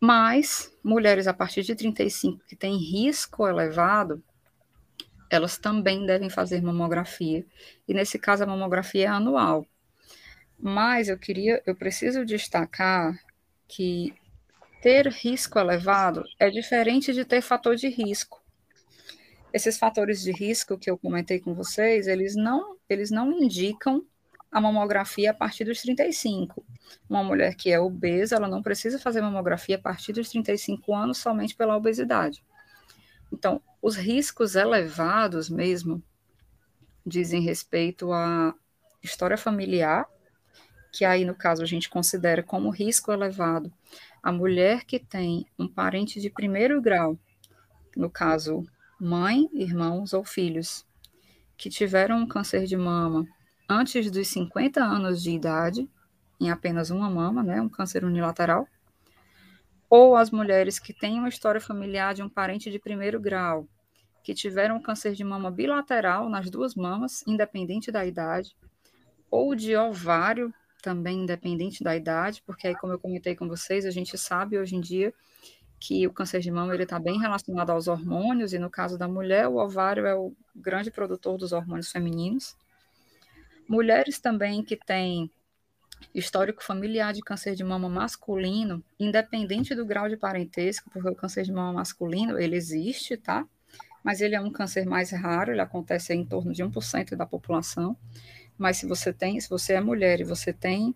Mas 0.00 0.70
mulheres 0.84 1.26
a 1.26 1.34
partir 1.34 1.62
de 1.62 1.74
35 1.74 2.44
que 2.46 2.54
têm 2.54 2.76
risco 2.76 3.48
elevado, 3.48 4.22
elas 5.30 5.58
também 5.58 6.06
devem 6.06 6.30
fazer 6.30 6.62
mamografia. 6.62 7.44
E 7.88 7.94
nesse 7.94 8.18
caso 8.18 8.44
a 8.44 8.46
mamografia 8.46 9.06
é 9.06 9.08
anual. 9.08 9.66
Mas 10.58 11.08
eu 11.08 11.18
queria, 11.18 11.62
eu 11.66 11.74
preciso 11.74 12.24
destacar 12.24 13.18
que 13.66 14.14
ter 14.80 15.08
risco 15.08 15.58
elevado 15.58 16.24
é 16.38 16.50
diferente 16.50 17.12
de 17.12 17.24
ter 17.24 17.40
fator 17.40 17.76
de 17.76 17.88
risco. 17.88 18.42
Esses 19.52 19.78
fatores 19.78 20.20
de 20.20 20.32
risco 20.32 20.76
que 20.76 20.90
eu 20.90 20.98
comentei 20.98 21.38
com 21.38 21.54
vocês, 21.54 22.06
eles 22.06 22.34
não, 22.34 22.76
eles 22.88 23.10
não 23.10 23.32
indicam 23.32 24.04
a 24.50 24.60
mamografia 24.60 25.32
a 25.32 25.34
partir 25.34 25.64
dos 25.64 25.80
35. 25.80 26.64
Uma 27.08 27.24
mulher 27.24 27.54
que 27.54 27.72
é 27.72 27.80
obesa, 27.80 28.36
ela 28.36 28.48
não 28.48 28.62
precisa 28.62 28.98
fazer 28.98 29.20
mamografia 29.20 29.76
a 29.76 29.80
partir 29.80 30.12
dos 30.12 30.28
35 30.28 30.94
anos 30.94 31.18
somente 31.18 31.56
pela 31.56 31.76
obesidade. 31.76 32.44
Então, 33.32 33.60
os 33.82 33.96
riscos 33.96 34.54
elevados 34.54 35.50
mesmo 35.50 36.02
dizem 37.04 37.42
respeito 37.42 38.12
à 38.12 38.54
história 39.02 39.36
familiar, 39.36 40.06
que 40.94 41.04
aí 41.04 41.24
no 41.24 41.34
caso 41.34 41.60
a 41.60 41.66
gente 41.66 41.90
considera 41.90 42.40
como 42.40 42.70
risco 42.70 43.10
elevado 43.10 43.72
a 44.22 44.30
mulher 44.30 44.84
que 44.84 45.00
tem 45.00 45.44
um 45.58 45.66
parente 45.66 46.20
de 46.20 46.30
primeiro 46.30 46.80
grau, 46.80 47.18
no 47.96 48.08
caso 48.08 48.64
mãe, 48.98 49.50
irmãos 49.52 50.12
ou 50.12 50.24
filhos, 50.24 50.86
que 51.56 51.68
tiveram 51.68 52.18
um 52.18 52.28
câncer 52.28 52.64
de 52.64 52.76
mama 52.76 53.26
antes 53.68 54.08
dos 54.08 54.28
50 54.28 54.80
anos 54.80 55.20
de 55.20 55.32
idade, 55.32 55.90
em 56.40 56.48
apenas 56.48 56.90
uma 56.90 57.10
mama, 57.10 57.42
né, 57.42 57.60
um 57.60 57.68
câncer 57.68 58.04
unilateral, 58.04 58.68
ou 59.90 60.14
as 60.14 60.30
mulheres 60.30 60.78
que 60.78 60.94
têm 60.94 61.18
uma 61.18 61.28
história 61.28 61.60
familiar 61.60 62.14
de 62.14 62.22
um 62.22 62.28
parente 62.28 62.70
de 62.70 62.78
primeiro 62.78 63.20
grau, 63.20 63.66
que 64.22 64.32
tiveram 64.32 64.76
um 64.76 64.82
câncer 64.82 65.12
de 65.14 65.24
mama 65.24 65.50
bilateral 65.50 66.28
nas 66.28 66.48
duas 66.48 66.76
mamas, 66.76 67.24
independente 67.26 67.90
da 67.90 68.06
idade, 68.06 68.56
ou 69.28 69.56
de 69.56 69.76
ovário, 69.76 70.54
também 70.84 71.22
independente 71.22 71.82
da 71.82 71.96
idade, 71.96 72.42
porque 72.44 72.68
aí, 72.68 72.74
como 72.76 72.92
eu 72.92 72.98
comentei 72.98 73.34
com 73.34 73.48
vocês, 73.48 73.86
a 73.86 73.90
gente 73.90 74.18
sabe 74.18 74.58
hoje 74.58 74.76
em 74.76 74.80
dia 74.82 75.14
que 75.80 76.06
o 76.06 76.12
câncer 76.12 76.40
de 76.40 76.50
mama 76.50 76.76
está 76.76 76.98
bem 76.98 77.18
relacionado 77.18 77.70
aos 77.70 77.88
hormônios, 77.88 78.52
e 78.52 78.58
no 78.58 78.68
caso 78.68 78.98
da 78.98 79.08
mulher, 79.08 79.48
o 79.48 79.56
ovário 79.56 80.06
é 80.06 80.14
o 80.14 80.34
grande 80.54 80.90
produtor 80.90 81.38
dos 81.38 81.52
hormônios 81.52 81.90
femininos. 81.90 82.54
Mulheres 83.66 84.18
também 84.18 84.62
que 84.62 84.76
têm 84.76 85.30
histórico 86.14 86.62
familiar 86.62 87.14
de 87.14 87.22
câncer 87.22 87.54
de 87.54 87.64
mama 87.64 87.88
masculino, 87.88 88.84
independente 89.00 89.74
do 89.74 89.86
grau 89.86 90.06
de 90.06 90.18
parentesco, 90.18 90.90
porque 90.90 91.08
o 91.08 91.14
câncer 91.14 91.44
de 91.44 91.52
mama 91.52 91.72
masculino, 91.72 92.38
ele 92.38 92.56
existe, 92.56 93.16
tá? 93.16 93.46
Mas 94.02 94.20
ele 94.20 94.34
é 94.34 94.40
um 94.40 94.50
câncer 94.50 94.84
mais 94.84 95.12
raro, 95.12 95.50
ele 95.50 95.62
acontece 95.62 96.12
em 96.12 96.26
torno 96.26 96.52
de 96.52 96.62
1% 96.62 97.16
da 97.16 97.24
população. 97.24 97.96
Mas 98.56 98.78
se 98.78 98.86
você 98.86 99.12
tem, 99.12 99.40
se 99.40 99.48
você 99.48 99.74
é 99.74 99.80
mulher 99.80 100.20
e 100.20 100.24
você 100.24 100.52
tem 100.52 100.94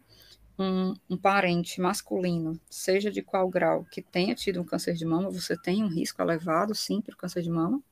um, 0.59 0.95
um, 1.09 1.17
parente 1.17 1.81
masculino, 1.81 2.61
seja 2.69 3.11
de 3.11 3.23
qual 3.23 3.49
grau, 3.49 3.85
que 3.85 4.03
tenha 4.03 4.35
tido 4.35 4.61
um 4.61 4.65
câncer 4.65 4.95
de 4.95 5.05
mama, 5.05 5.31
você 5.31 5.57
tem 5.57 5.85
um 5.85 5.89
risco 5.89 6.21
elevado, 6.21 6.75
sim, 6.75 7.01
para 7.01 7.15
o 7.15 7.17
câncer 7.17 7.43
de 7.43 7.51
mama. 7.51 7.83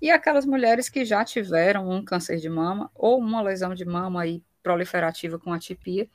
E 0.00 0.10
aquelas 0.10 0.44
mulheres 0.44 0.88
que 0.88 1.04
já 1.04 1.24
tiveram 1.24 1.88
um 1.88 2.04
câncer 2.04 2.36
de 2.36 2.48
mama 2.48 2.90
ou 2.94 3.18
uma 3.18 3.40
lesão 3.40 3.74
de 3.74 3.84
mama 3.84 4.22
aí 4.22 4.42
proliferativa 4.62 5.38
com 5.38 5.52
atipia, 5.52 6.08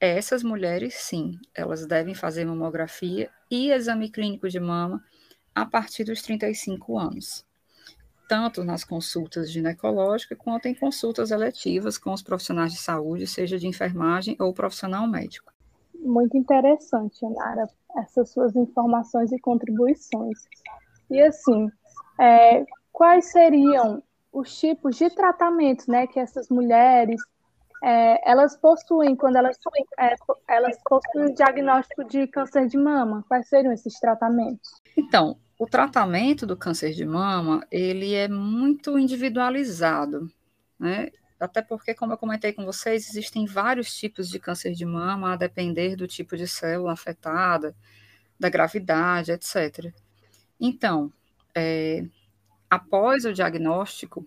essas 0.00 0.42
mulheres, 0.42 0.94
sim, 0.94 1.38
elas 1.54 1.86
devem 1.86 2.14
fazer 2.14 2.44
mamografia 2.44 3.30
e 3.50 3.70
exame 3.70 4.10
clínico 4.10 4.48
de 4.48 4.58
mama 4.58 5.02
a 5.54 5.64
partir 5.66 6.04
dos 6.04 6.22
35 6.22 6.98
anos, 6.98 7.46
tanto 8.32 8.64
nas 8.64 8.82
consultas 8.82 9.52
ginecológicas 9.52 10.38
quanto 10.38 10.64
em 10.64 10.74
consultas 10.74 11.30
eletivas 11.30 11.98
com 11.98 12.14
os 12.14 12.22
profissionais 12.22 12.72
de 12.72 12.78
saúde, 12.78 13.26
seja 13.26 13.58
de 13.58 13.66
enfermagem 13.66 14.34
ou 14.40 14.54
profissional 14.54 15.06
médico. 15.06 15.52
Muito 15.94 16.34
interessante, 16.34 17.28
Nara, 17.28 17.68
essas 17.94 18.30
suas 18.30 18.56
informações 18.56 19.30
e 19.32 19.38
contribuições. 19.38 20.48
E 21.10 21.20
assim, 21.20 21.68
é, 22.18 22.64
quais 22.90 23.26
seriam 23.30 24.02
os 24.32 24.58
tipos 24.58 24.96
de 24.96 25.10
tratamentos 25.10 25.86
né, 25.86 26.06
que 26.06 26.18
essas 26.18 26.48
mulheres 26.48 27.20
é, 27.84 28.30
elas 28.30 28.56
possuem, 28.56 29.14
quando 29.14 29.36
elas, 29.36 29.58
é, 29.98 30.14
elas 30.48 30.78
possuem 30.88 31.26
o 31.26 31.34
diagnóstico 31.34 32.02
de 32.04 32.26
câncer 32.28 32.66
de 32.66 32.78
mama? 32.78 33.22
Quais 33.28 33.46
seriam 33.46 33.74
esses 33.74 34.00
tratamentos? 34.00 34.70
Então, 34.96 35.36
o 35.62 35.66
tratamento 35.66 36.44
do 36.44 36.56
câncer 36.56 36.92
de 36.92 37.06
mama, 37.06 37.64
ele 37.70 38.14
é 38.14 38.26
muito 38.26 38.98
individualizado, 38.98 40.28
né? 40.76 41.08
Até 41.38 41.62
porque, 41.62 41.94
como 41.94 42.12
eu 42.12 42.18
comentei 42.18 42.52
com 42.52 42.64
vocês, 42.64 43.08
existem 43.08 43.46
vários 43.46 43.94
tipos 43.94 44.28
de 44.28 44.40
câncer 44.40 44.72
de 44.72 44.84
mama, 44.84 45.32
a 45.32 45.36
depender 45.36 45.94
do 45.94 46.08
tipo 46.08 46.36
de 46.36 46.48
célula 46.48 46.92
afetada, 46.92 47.76
da 48.40 48.48
gravidade, 48.48 49.30
etc. 49.30 49.94
Então, 50.58 51.12
é, 51.54 52.06
após 52.68 53.24
o 53.24 53.32
diagnóstico, 53.32 54.26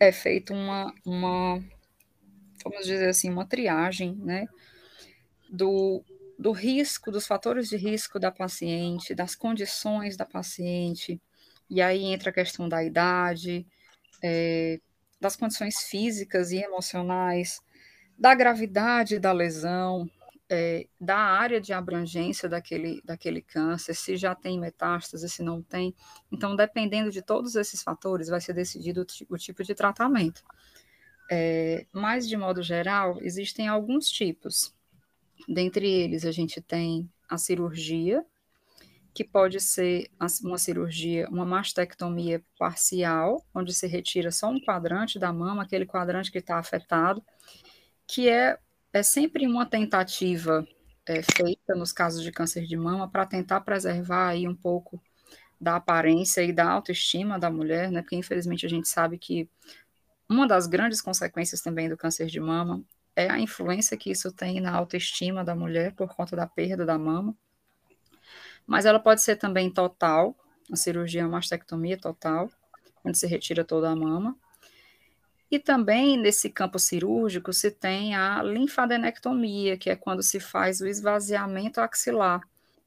é 0.00 0.10
feita 0.10 0.54
uma, 0.54 0.94
uma, 1.04 1.62
vamos 2.64 2.86
dizer 2.86 3.10
assim, 3.10 3.28
uma 3.28 3.44
triagem, 3.44 4.14
né, 4.14 4.46
do, 5.50 6.02
do 6.42 6.50
risco, 6.50 7.12
dos 7.12 7.24
fatores 7.24 7.68
de 7.68 7.76
risco 7.76 8.18
da 8.18 8.32
paciente, 8.32 9.14
das 9.14 9.36
condições 9.36 10.16
da 10.16 10.26
paciente, 10.26 11.22
e 11.70 11.80
aí 11.80 12.04
entra 12.04 12.30
a 12.30 12.32
questão 12.32 12.68
da 12.68 12.82
idade, 12.82 13.64
é, 14.20 14.80
das 15.20 15.36
condições 15.36 15.82
físicas 15.84 16.50
e 16.50 16.56
emocionais, 16.56 17.60
da 18.18 18.34
gravidade 18.34 19.20
da 19.20 19.30
lesão, 19.30 20.10
é, 20.50 20.88
da 21.00 21.16
área 21.16 21.60
de 21.60 21.72
abrangência 21.72 22.48
daquele, 22.48 23.00
daquele 23.04 23.40
câncer, 23.40 23.94
se 23.94 24.16
já 24.16 24.34
tem 24.34 24.58
metástase, 24.58 25.28
se 25.28 25.44
não 25.44 25.62
tem. 25.62 25.94
Então, 26.30 26.56
dependendo 26.56 27.10
de 27.10 27.22
todos 27.22 27.54
esses 27.54 27.84
fatores, 27.84 28.28
vai 28.28 28.40
ser 28.40 28.52
decidido 28.52 29.06
o, 29.30 29.34
o 29.34 29.38
tipo 29.38 29.62
de 29.62 29.76
tratamento. 29.76 30.42
É, 31.30 31.86
mas, 31.92 32.28
de 32.28 32.36
modo 32.36 32.62
geral, 32.62 33.18
existem 33.22 33.68
alguns 33.68 34.08
tipos. 34.08 34.74
Dentre 35.48 35.88
eles, 35.88 36.24
a 36.24 36.32
gente 36.32 36.60
tem 36.60 37.10
a 37.28 37.38
cirurgia, 37.38 38.24
que 39.14 39.24
pode 39.24 39.60
ser 39.60 40.10
uma 40.42 40.58
cirurgia, 40.58 41.28
uma 41.28 41.44
mastectomia 41.44 42.42
parcial, 42.58 43.44
onde 43.54 43.74
se 43.74 43.86
retira 43.86 44.30
só 44.30 44.48
um 44.48 44.60
quadrante 44.60 45.18
da 45.18 45.32
mama, 45.32 45.62
aquele 45.62 45.84
quadrante 45.84 46.32
que 46.32 46.38
está 46.38 46.58
afetado, 46.58 47.22
que 48.06 48.28
é 48.28 48.58
é 48.92 49.02
sempre 49.02 49.46
uma 49.46 49.64
tentativa 49.64 50.66
é, 51.06 51.22
feita 51.22 51.74
nos 51.74 51.92
casos 51.92 52.22
de 52.22 52.30
câncer 52.30 52.66
de 52.66 52.76
mama 52.76 53.08
para 53.08 53.24
tentar 53.24 53.62
preservar 53.62 54.28
aí 54.28 54.46
um 54.46 54.54
pouco 54.54 55.00
da 55.60 55.76
aparência 55.76 56.42
e 56.42 56.52
da 56.52 56.68
autoestima 56.70 57.38
da 57.38 57.50
mulher, 57.50 57.90
né? 57.90 58.02
Porque 58.02 58.16
infelizmente 58.16 58.66
a 58.66 58.68
gente 58.68 58.88
sabe 58.88 59.16
que 59.16 59.48
uma 60.28 60.46
das 60.46 60.66
grandes 60.66 61.00
consequências 61.00 61.60
também 61.60 61.88
do 61.88 61.96
câncer 61.96 62.26
de 62.26 62.40
mama 62.40 62.82
é 63.14 63.30
a 63.30 63.38
influência 63.38 63.96
que 63.96 64.10
isso 64.10 64.32
tem 64.32 64.60
na 64.60 64.74
autoestima 64.74 65.44
da 65.44 65.54
mulher 65.54 65.94
por 65.94 66.14
conta 66.14 66.34
da 66.34 66.46
perda 66.46 66.84
da 66.84 66.98
mama. 66.98 67.36
Mas 68.66 68.86
ela 68.86 68.98
pode 68.98 69.20
ser 69.20 69.36
também 69.36 69.70
total, 69.70 70.36
a 70.70 70.76
cirurgia 70.76 71.26
mastectomia 71.28 71.98
total, 71.98 72.50
onde 73.04 73.18
se 73.18 73.26
retira 73.26 73.64
toda 73.64 73.90
a 73.90 73.96
mama. 73.96 74.36
E 75.50 75.58
também 75.58 76.16
nesse 76.16 76.48
campo 76.48 76.78
cirúrgico 76.78 77.52
se 77.52 77.70
tem 77.70 78.14
a 78.14 78.42
linfadenectomia, 78.42 79.76
que 79.76 79.90
é 79.90 79.96
quando 79.96 80.22
se 80.22 80.40
faz 80.40 80.80
o 80.80 80.86
esvaziamento 80.86 81.80
axilar, 81.80 82.40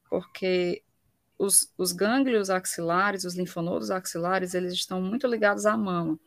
porque 0.09 0.81
os, 1.37 1.71
os 1.77 1.91
gânglios 1.91 2.49
axilares, 2.49 3.23
os 3.23 3.35
linfonodos 3.35 3.91
axilares, 3.91 4.55
eles 4.55 4.73
estão 4.73 5.01
muito 5.01 5.27
ligados 5.27 5.65
à 5.65 5.77
mama. 5.77 6.19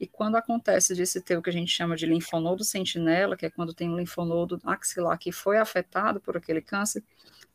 E 0.00 0.06
quando 0.06 0.36
acontece 0.36 0.94
de 0.94 1.04
se 1.04 1.20
ter 1.20 1.36
o 1.36 1.42
que 1.42 1.50
a 1.50 1.52
gente 1.52 1.72
chama 1.72 1.96
de 1.96 2.06
linfonodo 2.06 2.62
sentinela, 2.62 3.36
que 3.36 3.46
é 3.46 3.50
quando 3.50 3.74
tem 3.74 3.90
um 3.90 3.96
linfonodo 3.96 4.60
axilar 4.64 5.18
que 5.18 5.32
foi 5.32 5.58
afetado 5.58 6.20
por 6.20 6.36
aquele 6.36 6.60
câncer, 6.60 7.02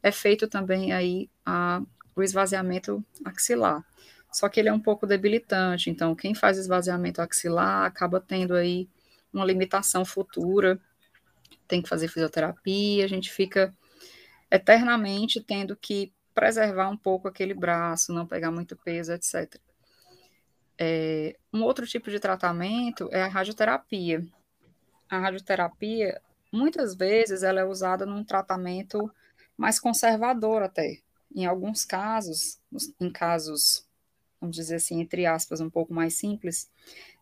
é 0.02 0.12
feito 0.12 0.48
também 0.48 0.92
aí 0.92 1.30
a, 1.46 1.82
o 2.16 2.22
esvaziamento 2.22 3.04
axilar. 3.24 3.86
Só 4.32 4.50
que 4.50 4.60
ele 4.60 4.68
é 4.68 4.74
um 4.74 4.80
pouco 4.80 5.08
debilitante, 5.08 5.90
então 5.90 6.16
quem 6.16 6.36
faz 6.36 6.58
esvaziamento 6.58 7.22
axilar 7.22 7.86
acaba 7.86 8.20
tendo 8.20 8.56
aí 8.56 8.90
uma 9.32 9.46
limitação 9.46 10.04
futura, 10.04 10.80
tem 11.68 11.82
que 11.82 11.90
fazer 11.90 12.08
fisioterapia, 12.08 13.06
a 13.06 13.08
gente 13.08 13.32
fica 13.32 13.74
eternamente 14.52 15.42
tendo 15.42 15.76
que 15.76 16.12
preservar 16.34 16.90
um 16.90 16.98
pouco 16.98 17.28
aquele 17.28 17.54
braço, 17.54 18.12
não 18.12 18.26
pegar 18.26 18.52
muito 18.52 18.76
peso, 18.76 19.14
etc. 19.14 19.60
É, 20.78 21.36
um 21.54 21.64
outro 21.64 21.86
tipo 21.86 22.10
de 22.10 22.20
tratamento 22.20 23.10
é 23.12 23.22
a 23.22 23.28
radioterapia. 23.28 24.26
A 25.10 25.20
radioterapia, 25.20 26.22
muitas 26.52 26.96
vezes, 26.96 27.44
ela 27.44 27.60
é 27.60 27.66
usada 27.66 28.06
num 28.06 28.24
tratamento 28.24 29.12
mais 29.58 29.80
conservador 29.80 30.64
até. 30.64 31.00
Em 31.36 31.46
alguns 31.46 31.86
casos, 31.86 32.60
em 33.00 33.12
casos, 33.12 33.88
vamos 34.40 34.56
dizer 34.56 34.76
assim, 34.76 35.00
entre 35.02 35.26
aspas, 35.26 35.62
um 35.62 35.70
pouco 35.70 35.94
mais 35.94 36.16
simples, 36.16 36.70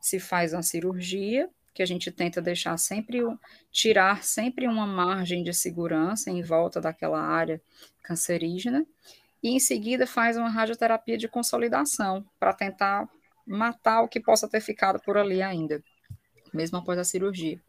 se 0.01 0.19
faz 0.19 0.53
uma 0.53 0.63
cirurgia, 0.63 1.49
que 1.73 1.81
a 1.81 1.85
gente 1.85 2.11
tenta 2.11 2.41
deixar 2.41 2.77
sempre, 2.77 3.19
tirar 3.71 4.23
sempre 4.23 4.67
uma 4.67 4.85
margem 4.85 5.43
de 5.43 5.53
segurança 5.53 6.29
em 6.29 6.41
volta 6.41 6.81
daquela 6.81 7.21
área 7.21 7.61
cancerígena, 8.03 8.85
e 9.41 9.49
em 9.49 9.59
seguida 9.59 10.05
faz 10.05 10.35
uma 10.35 10.49
radioterapia 10.49 11.17
de 11.17 11.27
consolidação, 11.27 12.25
para 12.39 12.53
tentar 12.53 13.09
matar 13.45 14.01
o 14.01 14.07
que 14.07 14.19
possa 14.19 14.49
ter 14.49 14.61
ficado 14.61 14.99
por 14.99 15.17
ali 15.17 15.41
ainda, 15.41 15.83
mesmo 16.53 16.77
após 16.77 16.97
a 16.97 17.03
cirurgia. 17.03 17.61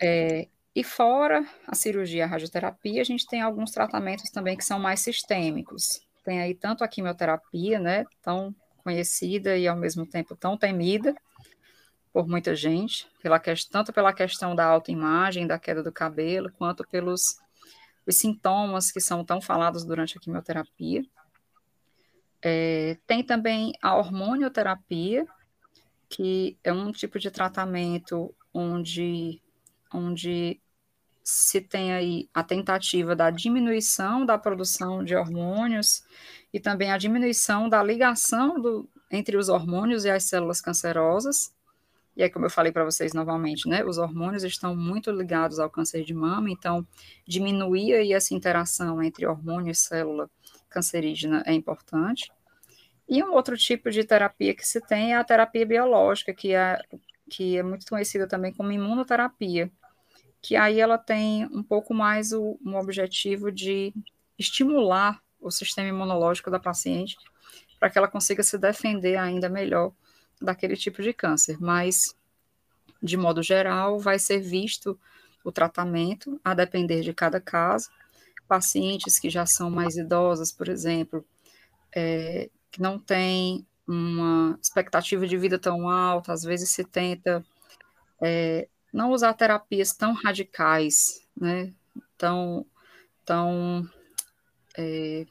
É, 0.00 0.48
e 0.74 0.84
fora 0.84 1.44
a 1.66 1.74
cirurgia 1.74 2.20
e 2.20 2.22
a 2.22 2.26
radioterapia, 2.26 3.00
a 3.00 3.04
gente 3.04 3.26
tem 3.26 3.40
alguns 3.40 3.70
tratamentos 3.70 4.30
também 4.30 4.56
que 4.56 4.64
são 4.64 4.78
mais 4.78 5.00
sistêmicos. 5.00 6.00
Tem 6.24 6.40
aí 6.40 6.54
tanto 6.54 6.84
a 6.84 6.88
quimioterapia, 6.88 7.78
né, 7.78 8.04
tão 8.22 8.54
conhecida 8.84 9.56
e 9.56 9.66
ao 9.66 9.76
mesmo 9.76 10.06
tempo 10.06 10.36
tão 10.36 10.56
temida 10.56 11.14
por 12.12 12.26
muita 12.26 12.54
gente, 12.54 13.06
pela, 13.22 13.40
tanto 13.70 13.92
pela 13.92 14.12
questão 14.12 14.54
da 14.54 14.64
autoimagem, 14.64 15.46
da 15.46 15.58
queda 15.58 15.82
do 15.82 15.92
cabelo, 15.92 16.50
quanto 16.52 16.86
pelos 16.88 17.38
os 18.06 18.16
sintomas 18.16 18.90
que 18.90 19.00
são 19.00 19.22
tão 19.24 19.40
falados 19.40 19.84
durante 19.84 20.16
a 20.16 20.20
quimioterapia. 20.20 21.04
É, 22.42 22.96
tem 23.06 23.22
também 23.22 23.72
a 23.82 23.96
hormonioterapia, 23.96 25.26
que 26.08 26.56
é 26.62 26.72
um 26.72 26.92
tipo 26.92 27.18
de 27.18 27.30
tratamento 27.30 28.34
onde, 28.52 29.42
onde 29.92 30.60
se 31.22 31.60
tem 31.60 31.92
aí 31.92 32.28
a 32.32 32.42
tentativa 32.42 33.14
da 33.14 33.30
diminuição 33.30 34.24
da 34.24 34.38
produção 34.38 35.04
de 35.04 35.14
hormônios 35.14 36.02
e 36.52 36.58
também 36.58 36.90
a 36.90 36.96
diminuição 36.98 37.68
da 37.68 37.82
ligação 37.82 38.60
do, 38.60 38.88
entre 39.10 39.36
os 39.36 39.48
hormônios 39.48 40.04
e 40.04 40.10
as 40.10 40.24
células 40.24 40.60
cancerosas. 40.60 41.52
E 42.16 42.22
aí, 42.22 42.30
como 42.30 42.46
eu 42.46 42.50
falei 42.50 42.72
para 42.72 42.84
vocês 42.84 43.12
novamente, 43.12 43.68
né, 43.68 43.84
os 43.84 43.98
hormônios 43.98 44.42
estão 44.42 44.74
muito 44.74 45.10
ligados 45.10 45.60
ao 45.60 45.70
câncer 45.70 46.02
de 46.02 46.12
mama, 46.12 46.50
então 46.50 46.84
diminuir 47.26 47.94
aí 47.94 48.12
essa 48.12 48.34
interação 48.34 49.02
entre 49.02 49.26
hormônio 49.26 49.70
e 49.70 49.74
célula 49.74 50.28
cancerígena 50.68 51.42
é 51.46 51.52
importante. 51.52 52.30
E 53.08 53.22
um 53.22 53.32
outro 53.32 53.56
tipo 53.56 53.90
de 53.90 54.04
terapia 54.04 54.54
que 54.54 54.66
se 54.66 54.80
tem 54.80 55.12
é 55.12 55.16
a 55.16 55.24
terapia 55.24 55.64
biológica, 55.64 56.34
que 56.34 56.52
é, 56.54 56.78
que 57.28 57.56
é 57.56 57.62
muito 57.62 57.86
conhecida 57.86 58.26
também 58.26 58.52
como 58.52 58.70
imunoterapia, 58.70 59.70
que 60.42 60.56
aí 60.56 60.80
ela 60.80 60.98
tem 60.98 61.46
um 61.46 61.62
pouco 61.62 61.94
mais 61.94 62.32
o, 62.32 62.58
um 62.64 62.76
objetivo 62.76 63.50
de 63.50 63.94
estimular 64.38 65.20
o 65.40 65.50
sistema 65.50 65.88
imunológico 65.88 66.50
da 66.50 66.58
paciente 66.58 67.16
para 67.78 67.88
que 67.88 67.98
ela 67.98 68.08
consiga 68.08 68.42
se 68.42 68.58
defender 68.58 69.16
ainda 69.16 69.48
melhor 69.48 69.92
daquele 70.40 70.76
tipo 70.76 71.02
de 71.02 71.12
câncer. 71.12 71.56
Mas, 71.60 72.14
de 73.02 73.16
modo 73.16 73.42
geral, 73.42 73.98
vai 73.98 74.18
ser 74.18 74.40
visto 74.40 74.98
o 75.44 75.52
tratamento 75.52 76.40
a 76.44 76.54
depender 76.54 77.02
de 77.02 77.14
cada 77.14 77.40
caso. 77.40 77.88
Pacientes 78.48 79.18
que 79.18 79.30
já 79.30 79.46
são 79.46 79.70
mais 79.70 79.96
idosas, 79.96 80.50
por 80.50 80.68
exemplo, 80.68 81.24
é, 81.94 82.50
que 82.70 82.80
não 82.80 82.98
têm 82.98 83.66
uma 83.86 84.58
expectativa 84.62 85.26
de 85.26 85.36
vida 85.36 85.58
tão 85.58 85.88
alta, 85.88 86.32
às 86.32 86.42
vezes 86.42 86.70
se 86.70 86.84
tenta 86.84 87.44
é, 88.20 88.68
não 88.92 89.10
usar 89.10 89.32
terapias 89.34 89.92
tão 89.92 90.12
radicais, 90.12 91.26
né, 91.36 91.72
tão, 92.16 92.66
tão, 93.24 93.88
é, 94.76 95.26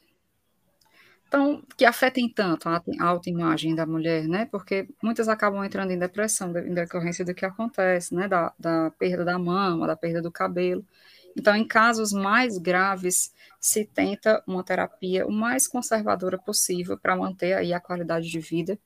tão 1.30 1.62
que 1.76 1.86
afetem 1.86 2.30
tanto 2.30 2.70
a 2.70 2.82
autoimagem 3.02 3.76
da 3.76 3.86
mulher, 3.86 4.28
né, 4.28 4.46
porque 4.46 4.88
muitas 5.02 5.28
acabam 5.28 5.64
entrando 5.64 5.92
em 5.92 6.00
depressão 6.00 6.56
em 6.58 6.74
decorrência 6.74 7.26
do 7.26 7.34
que 7.36 7.46
acontece, 7.46 8.16
né, 8.16 8.28
da, 8.28 8.54
da 8.58 8.92
perda 8.92 9.26
da 9.26 9.38
mama, 9.38 9.88
da 9.88 9.96
perda 9.96 10.22
do 10.22 10.32
cabelo. 10.32 10.86
Então, 11.38 11.56
em 11.56 11.68
casos 11.68 12.12
mais 12.12 12.58
graves, 12.58 13.32
se 13.60 13.86
tenta 13.86 14.44
uma 14.48 14.64
terapia 14.64 15.26
o 15.28 15.32
mais 15.32 15.68
conservadora 15.68 16.38
possível 16.38 16.98
para 16.98 17.16
manter 17.16 17.54
aí 17.54 17.74
a 17.74 17.80
qualidade 17.80 18.28
de 18.28 18.40
vida 18.40 18.80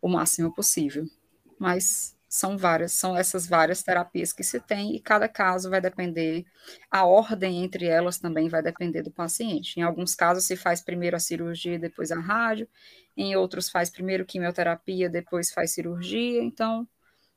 o 0.00 0.08
máximo 0.08 0.52
possível. 0.52 1.06
Mas 1.60 2.16
são 2.28 2.58
várias, 2.58 2.92
são 2.92 3.16
essas 3.16 3.46
várias 3.46 3.84
terapias 3.84 4.32
que 4.32 4.42
se 4.42 4.58
tem 4.58 4.96
e 4.96 5.00
cada 5.00 5.28
caso 5.28 5.70
vai 5.70 5.80
depender, 5.80 6.44
a 6.90 7.04
ordem 7.04 7.62
entre 7.62 7.86
elas 7.86 8.18
também 8.18 8.48
vai 8.48 8.62
depender 8.62 9.02
do 9.02 9.10
paciente. 9.12 9.78
Em 9.78 9.82
alguns 9.82 10.16
casos 10.16 10.44
se 10.44 10.56
faz 10.56 10.80
primeiro 10.80 11.14
a 11.14 11.20
cirurgia, 11.20 11.78
depois 11.78 12.10
a 12.10 12.18
rádio, 12.18 12.66
em 13.16 13.36
outros 13.36 13.70
faz 13.70 13.90
primeiro 13.90 14.24
quimioterapia, 14.24 15.08
depois 15.08 15.52
faz 15.52 15.72
cirurgia, 15.72 16.42
então, 16.42 16.88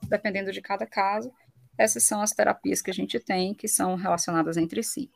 dependendo 0.10 0.52
de 0.52 0.62
cada 0.62 0.88
caso, 0.88 1.32
essas 1.78 2.04
são 2.04 2.22
as 2.22 2.32
terapias 2.32 2.82
que 2.82 2.92
a 2.92 2.94
gente 2.94 3.20
tem 3.20 3.54
que 3.54 3.68
são 3.68 3.96
relacionadas 3.96 4.58
entre 4.58 4.84
si. 4.84 5.10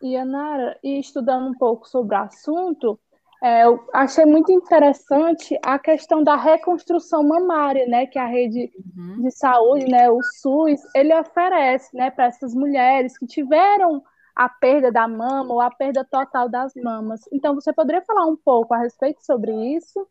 E, 0.00 0.16
Anara, 0.16 0.78
e 0.82 0.98
estudando 0.98 1.48
um 1.48 1.54
pouco 1.54 1.88
sobre 1.88 2.14
o 2.14 2.20
assunto, 2.20 2.98
é, 3.42 3.64
eu 3.64 3.88
achei 3.92 4.24
muito 4.24 4.50
interessante 4.50 5.58
a 5.64 5.78
questão 5.78 6.22
da 6.24 6.36
reconstrução 6.36 7.22
mamária, 7.22 7.86
né, 7.86 8.06
que 8.06 8.18
a 8.18 8.26
rede 8.26 8.70
uhum. 8.96 9.22
de 9.22 9.30
saúde, 9.30 9.86
né, 9.86 10.10
o 10.10 10.20
SUS, 10.22 10.80
ele 10.94 11.14
oferece, 11.14 11.96
né, 11.96 12.10
para 12.10 12.26
essas 12.26 12.54
mulheres 12.54 13.16
que 13.16 13.26
tiveram 13.26 14.02
a 14.34 14.48
perda 14.48 14.90
da 14.90 15.06
mama 15.08 15.52
ou 15.52 15.60
a 15.60 15.70
perda 15.70 16.04
total 16.04 16.48
das 16.48 16.72
mamas. 16.76 17.20
Então, 17.32 17.54
você 17.54 17.72
poderia 17.72 18.02
falar 18.02 18.24
um 18.26 18.36
pouco 18.36 18.72
a 18.72 18.78
respeito 18.78 19.24
sobre 19.24 19.52
isso? 19.74 20.06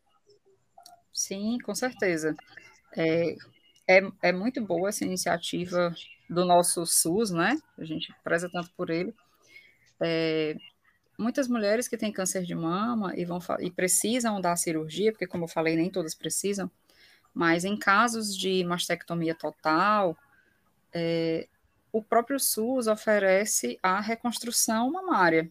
Sim, 1.13 1.57
com 1.65 1.73
certeza. 1.73 2.35
É, 2.95 3.35
é, 3.87 4.01
é 4.21 4.31
muito 4.31 4.61
boa 4.61 4.89
essa 4.89 5.05
iniciativa 5.05 5.95
do 6.29 6.45
nosso 6.45 6.85
SUS, 6.85 7.31
né? 7.31 7.57
A 7.77 7.85
gente 7.85 8.13
preza 8.23 8.49
tanto 8.51 8.69
por 8.75 8.89
ele. 8.89 9.13
É, 9.99 10.55
muitas 11.17 11.47
mulheres 11.47 11.87
que 11.87 11.97
têm 11.97 12.11
câncer 12.11 12.43
de 12.43 12.53
mama 12.53 13.13
e, 13.15 13.23
vão, 13.23 13.39
e 13.59 13.71
precisam 13.71 14.41
da 14.41 14.55
cirurgia, 14.55 15.11
porque, 15.11 15.25
como 15.25 15.45
eu 15.45 15.49
falei, 15.49 15.75
nem 15.75 15.89
todas 15.89 16.13
precisam, 16.13 16.69
mas 17.33 17.63
em 17.63 17.77
casos 17.77 18.35
de 18.35 18.63
mastectomia 18.63 19.33
total, 19.33 20.17
é, 20.93 21.47
o 21.91 22.03
próprio 22.03 22.39
SUS 22.39 22.87
oferece 22.87 23.79
a 23.81 24.01
reconstrução 24.01 24.91
mamária. 24.91 25.49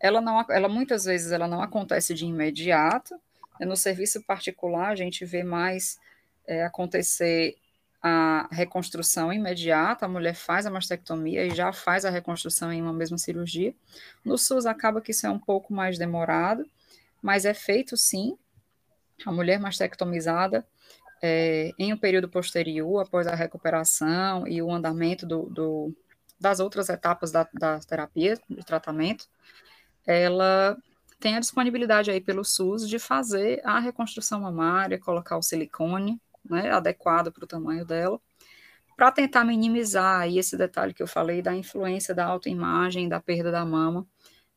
Ela, 0.00 0.20
não, 0.20 0.44
ela 0.48 0.68
muitas 0.68 1.04
vezes 1.04 1.32
ela 1.32 1.48
não 1.48 1.62
acontece 1.62 2.14
de 2.14 2.24
imediato. 2.24 3.20
No 3.60 3.76
serviço 3.76 4.22
particular, 4.24 4.88
a 4.90 4.96
gente 4.96 5.24
vê 5.24 5.44
mais 5.44 5.98
é, 6.46 6.64
acontecer 6.64 7.56
a 8.02 8.48
reconstrução 8.50 9.32
imediata, 9.32 10.06
a 10.06 10.08
mulher 10.08 10.34
faz 10.34 10.66
a 10.66 10.70
mastectomia 10.70 11.46
e 11.46 11.54
já 11.54 11.72
faz 11.72 12.04
a 12.04 12.10
reconstrução 12.10 12.72
em 12.72 12.82
uma 12.82 12.92
mesma 12.92 13.16
cirurgia. 13.16 13.72
No 14.24 14.36
SUS 14.36 14.66
acaba 14.66 15.00
que 15.00 15.12
isso 15.12 15.24
é 15.24 15.30
um 15.30 15.38
pouco 15.38 15.72
mais 15.72 15.96
demorado, 15.96 16.66
mas 17.22 17.44
é 17.44 17.54
feito 17.54 17.96
sim. 17.96 18.36
A 19.24 19.30
mulher 19.30 19.60
mastectomizada 19.60 20.66
é, 21.22 21.70
em 21.78 21.92
um 21.92 21.96
período 21.96 22.28
posterior, 22.28 23.00
após 23.00 23.28
a 23.28 23.36
recuperação 23.36 24.48
e 24.48 24.60
o 24.60 24.72
andamento 24.72 25.24
do, 25.24 25.44
do, 25.44 25.96
das 26.40 26.58
outras 26.58 26.88
etapas 26.88 27.30
da, 27.30 27.48
da 27.54 27.78
terapia, 27.78 28.36
de 28.50 28.64
tratamento, 28.64 29.28
ela 30.04 30.76
tem 31.20 31.36
a 31.36 31.40
disponibilidade 31.40 32.10
aí 32.10 32.20
pelo 32.20 32.44
SUS 32.44 32.88
de 32.88 32.98
fazer 32.98 33.60
a 33.64 33.78
reconstrução 33.78 34.40
mamária, 34.40 34.98
colocar 34.98 35.36
o 35.36 35.42
silicone, 35.42 36.20
né, 36.44 36.70
adequado 36.70 37.32
para 37.32 37.44
o 37.44 37.46
tamanho 37.46 37.84
dela, 37.84 38.20
para 38.96 39.10
tentar 39.10 39.44
minimizar 39.44 40.20
aí 40.20 40.38
esse 40.38 40.56
detalhe 40.56 40.94
que 40.94 41.02
eu 41.02 41.06
falei 41.06 41.42
da 41.42 41.54
influência 41.54 42.14
da 42.14 42.26
autoimagem, 42.26 43.08
da 43.08 43.20
perda 43.20 43.50
da 43.50 43.64
mama 43.64 44.06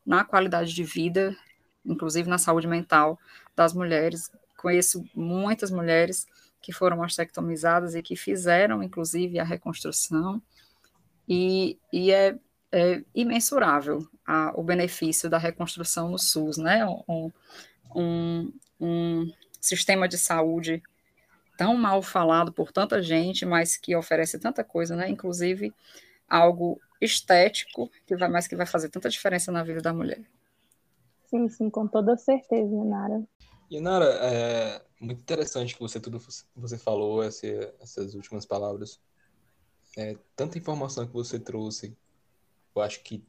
na 0.05 0.23
qualidade 0.23 0.73
de 0.73 0.83
vida, 0.83 1.35
inclusive 1.83 2.29
na 2.29 2.37
saúde 2.37 2.67
mental 2.67 3.19
das 3.55 3.73
mulheres. 3.73 4.31
Conheço 4.57 5.03
muitas 5.15 5.71
mulheres 5.71 6.27
que 6.61 6.71
foram 6.71 6.97
mastectomizadas 6.97 7.95
e 7.95 8.01
que 8.01 8.15
fizeram, 8.15 8.83
inclusive, 8.83 9.39
a 9.39 9.43
reconstrução, 9.43 10.41
e, 11.27 11.79
e 11.91 12.11
é, 12.11 12.37
é 12.71 13.03
imensurável 13.13 14.07
a, 14.25 14.51
o 14.55 14.63
benefício 14.63 15.29
da 15.29 15.37
reconstrução 15.37 16.09
no 16.09 16.17
SUS, 16.17 16.57
né? 16.57 16.85
Um, 17.07 17.31
um, 17.95 18.53
um 18.79 19.31
sistema 19.61 20.07
de 20.07 20.17
saúde 20.17 20.81
tão 21.57 21.75
mal 21.75 22.01
falado 22.01 22.51
por 22.51 22.71
tanta 22.71 23.01
gente, 23.01 23.45
mas 23.45 23.77
que 23.77 23.95
oferece 23.95 24.39
tanta 24.39 24.63
coisa, 24.63 24.95
né? 24.95 25.09
Inclusive 25.09 25.73
algo 26.27 26.79
estético 26.99 27.89
que 28.05 28.15
vai 28.15 28.29
mais 28.29 28.47
que 28.47 28.55
vai 28.55 28.65
fazer 28.65 28.89
tanta 28.89 29.09
diferença 29.09 29.51
na 29.51 29.63
vida 29.63 29.81
da 29.81 29.93
mulher. 29.93 30.23
Sim, 31.25 31.49
sim, 31.49 31.69
com 31.69 31.87
toda 31.87 32.15
certeza, 32.17 32.83
Nara. 32.83 33.23
E 33.69 33.79
Nara, 33.79 34.05
é 34.21 34.81
muito 34.99 35.19
interessante 35.19 35.73
que 35.73 35.79
você 35.79 35.99
tudo 35.99 36.21
você 36.55 36.77
falou 36.77 37.23
esse, 37.23 37.71
essas 37.79 38.13
últimas 38.13 38.45
palavras. 38.45 38.99
É, 39.97 40.17
tanta 40.35 40.57
informação 40.57 41.07
que 41.07 41.13
você 41.13 41.39
trouxe, 41.39 41.97
eu 42.75 42.81
acho 42.81 43.01
que 43.01 43.25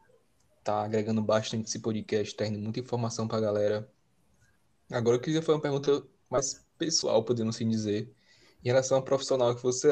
tá 0.64 0.82
agregando 0.82 1.22
bastante 1.22 1.68
esse 1.68 1.78
podcast, 1.78 2.34
tá 2.34 2.46
indo 2.46 2.58
muita 2.58 2.80
informação 2.80 3.28
para 3.28 3.38
a 3.38 3.40
galera. 3.40 3.90
Agora 4.90 5.16
eu 5.16 5.20
queria 5.20 5.40
fazer 5.40 5.52
uma 5.52 5.62
pergunta 5.62 6.04
mais 6.28 6.66
pessoal, 6.76 7.24
podendo 7.24 7.50
assim 7.50 7.68
dizer, 7.68 8.12
em 8.66 8.68
relação 8.68 8.96
ao 8.96 9.04
profissional 9.04 9.54
que 9.54 9.62
você 9.62 9.88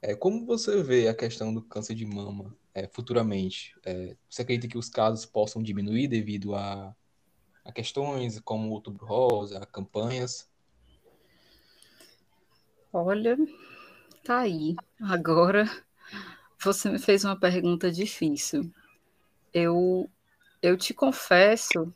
é. 0.00 0.10
é 0.12 0.14
como 0.16 0.46
você 0.46 0.82
vê 0.82 1.08
a 1.08 1.14
questão 1.14 1.52
do 1.52 1.60
câncer 1.60 1.94
de 1.94 2.06
mama 2.06 2.56
é, 2.72 2.88
futuramente? 2.88 3.74
É, 3.84 4.16
você 4.26 4.40
acredita 4.40 4.66
que 4.66 4.78
os 4.78 4.88
casos 4.88 5.26
possam 5.26 5.62
diminuir 5.62 6.08
devido 6.08 6.54
a, 6.54 6.96
a 7.62 7.70
questões 7.70 8.40
como 8.40 8.70
o 8.70 8.72
outubro 8.72 9.04
rosa, 9.04 9.60
campanhas? 9.66 10.48
Olha, 12.90 13.36
tá 14.24 14.38
aí. 14.38 14.74
Agora 15.02 15.70
você 16.58 16.88
me 16.88 16.98
fez 16.98 17.26
uma 17.26 17.38
pergunta 17.38 17.92
difícil. 17.92 18.72
Eu, 19.52 20.08
eu 20.62 20.78
te 20.78 20.94
confesso 20.94 21.92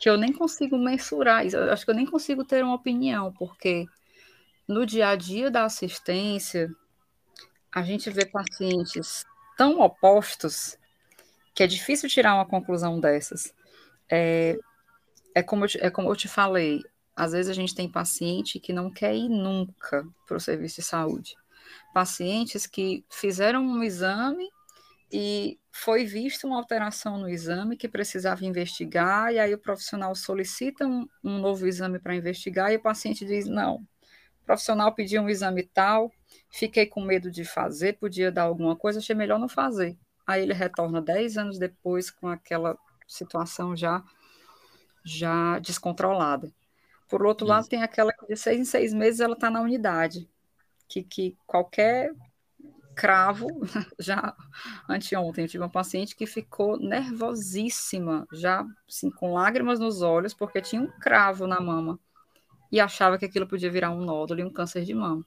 que 0.00 0.10
eu 0.10 0.16
nem 0.16 0.32
consigo 0.32 0.76
mensurar 0.76 1.44
acho 1.70 1.84
que 1.84 1.90
eu 1.92 1.94
nem 1.94 2.06
consigo 2.06 2.44
ter 2.44 2.64
uma 2.64 2.74
opinião, 2.74 3.32
porque 3.34 3.86
no 4.68 4.84
dia 4.84 5.08
a 5.08 5.16
dia 5.16 5.50
da 5.50 5.64
assistência, 5.64 6.70
a 7.72 7.82
gente 7.82 8.10
vê 8.10 8.26
pacientes 8.26 9.24
tão 9.56 9.80
opostos 9.80 10.76
que 11.54 11.62
é 11.62 11.66
difícil 11.66 12.08
tirar 12.08 12.34
uma 12.34 12.46
conclusão 12.46 13.00
dessas. 13.00 13.52
É, 14.10 14.58
é, 15.34 15.42
como, 15.42 15.64
eu, 15.64 15.68
é 15.80 15.90
como 15.90 16.10
eu 16.10 16.16
te 16.16 16.28
falei, 16.28 16.82
às 17.16 17.32
vezes 17.32 17.50
a 17.50 17.54
gente 17.54 17.74
tem 17.74 17.90
paciente 17.90 18.60
que 18.60 18.72
não 18.72 18.90
quer 18.90 19.14
ir 19.14 19.28
nunca 19.28 20.06
para 20.26 20.36
o 20.36 20.40
serviço 20.40 20.76
de 20.76 20.86
saúde. 20.86 21.34
Pacientes 21.92 22.66
que 22.66 23.04
fizeram 23.10 23.62
um 23.62 23.82
exame 23.82 24.48
e 25.10 25.58
foi 25.72 26.04
vista 26.04 26.46
uma 26.46 26.58
alteração 26.58 27.18
no 27.18 27.28
exame 27.28 27.76
que 27.76 27.88
precisava 27.88 28.44
investigar, 28.44 29.32
e 29.32 29.38
aí 29.38 29.54
o 29.54 29.58
profissional 29.58 30.14
solicita 30.14 30.86
um, 30.86 31.08
um 31.24 31.38
novo 31.38 31.66
exame 31.66 31.98
para 31.98 32.14
investigar, 32.14 32.72
e 32.72 32.76
o 32.76 32.82
paciente 32.82 33.24
diz: 33.24 33.46
não, 33.46 33.86
profissional 34.48 34.94
pediu 34.94 35.20
um 35.20 35.28
exame 35.28 35.62
tal, 35.62 36.10
fiquei 36.48 36.86
com 36.86 37.02
medo 37.02 37.30
de 37.30 37.44
fazer, 37.44 37.98
podia 37.98 38.32
dar 38.32 38.44
alguma 38.44 38.74
coisa, 38.74 38.98
achei 38.98 39.14
melhor 39.14 39.38
não 39.38 39.46
fazer. 39.46 39.94
Aí 40.26 40.42
ele 40.42 40.54
retorna 40.54 41.02
10 41.02 41.36
anos 41.36 41.58
depois 41.58 42.10
com 42.10 42.26
aquela 42.26 42.74
situação 43.06 43.76
já, 43.76 44.02
já 45.04 45.58
descontrolada. 45.58 46.50
Por 47.10 47.26
outro 47.26 47.44
Isso. 47.44 47.52
lado, 47.52 47.68
tem 47.68 47.82
aquela 47.82 48.10
que 48.10 48.26
de 48.26 48.36
seis 48.36 48.58
em 48.58 48.64
seis 48.64 48.94
meses 48.94 49.20
ela 49.20 49.34
está 49.34 49.50
na 49.50 49.60
unidade, 49.60 50.26
que, 50.88 51.02
que 51.02 51.36
qualquer 51.46 52.14
cravo, 52.96 53.48
já 54.00 54.34
anteontem 54.88 55.44
eu 55.44 55.48
tive 55.48 55.62
uma 55.62 55.70
paciente 55.70 56.16
que 56.16 56.26
ficou 56.26 56.78
nervosíssima, 56.78 58.26
já 58.32 58.64
assim, 58.88 59.10
com 59.10 59.34
lágrimas 59.34 59.78
nos 59.78 60.00
olhos, 60.00 60.32
porque 60.32 60.62
tinha 60.62 60.80
um 60.80 60.90
cravo 61.00 61.46
na 61.46 61.60
mama 61.60 62.00
e 62.70 62.80
achava 62.80 63.18
que 63.18 63.24
aquilo 63.24 63.46
podia 63.46 63.70
virar 63.70 63.90
um 63.90 64.04
nódulo 64.04 64.40
e 64.40 64.44
um 64.44 64.52
câncer 64.52 64.84
de 64.84 64.94
mama. 64.94 65.24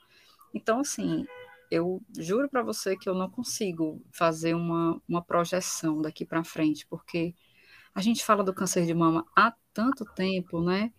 Então, 0.54 0.80
assim, 0.80 1.26
eu 1.70 2.02
juro 2.18 2.50
para 2.50 2.62
você 2.62 2.96
que 2.96 3.08
eu 3.08 3.14
não 3.14 3.30
consigo 3.30 4.02
fazer 4.12 4.54
uma, 4.54 5.02
uma 5.08 5.22
projeção 5.22 6.02
daqui 6.02 6.26
para 6.26 6.44
frente, 6.44 6.86
porque 6.88 7.34
a 7.94 8.02
gente 8.02 8.24
fala 8.24 8.44
do 8.44 8.54
câncer 8.54 8.86
de 8.86 8.94
mama 8.94 9.26
há 9.36 9.54
tanto 9.74 10.06
tempo, 10.06 10.62
né? 10.62 10.92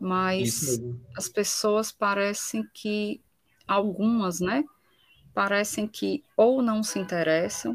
Mas 0.00 0.80
as 1.16 1.28
pessoas 1.28 1.92
parecem 1.92 2.66
que 2.72 3.20
algumas, 3.66 4.40
né? 4.40 4.64
parecem 5.34 5.86
que 5.86 6.22
ou 6.36 6.62
não 6.62 6.82
se 6.82 6.98
interessam, 6.98 7.74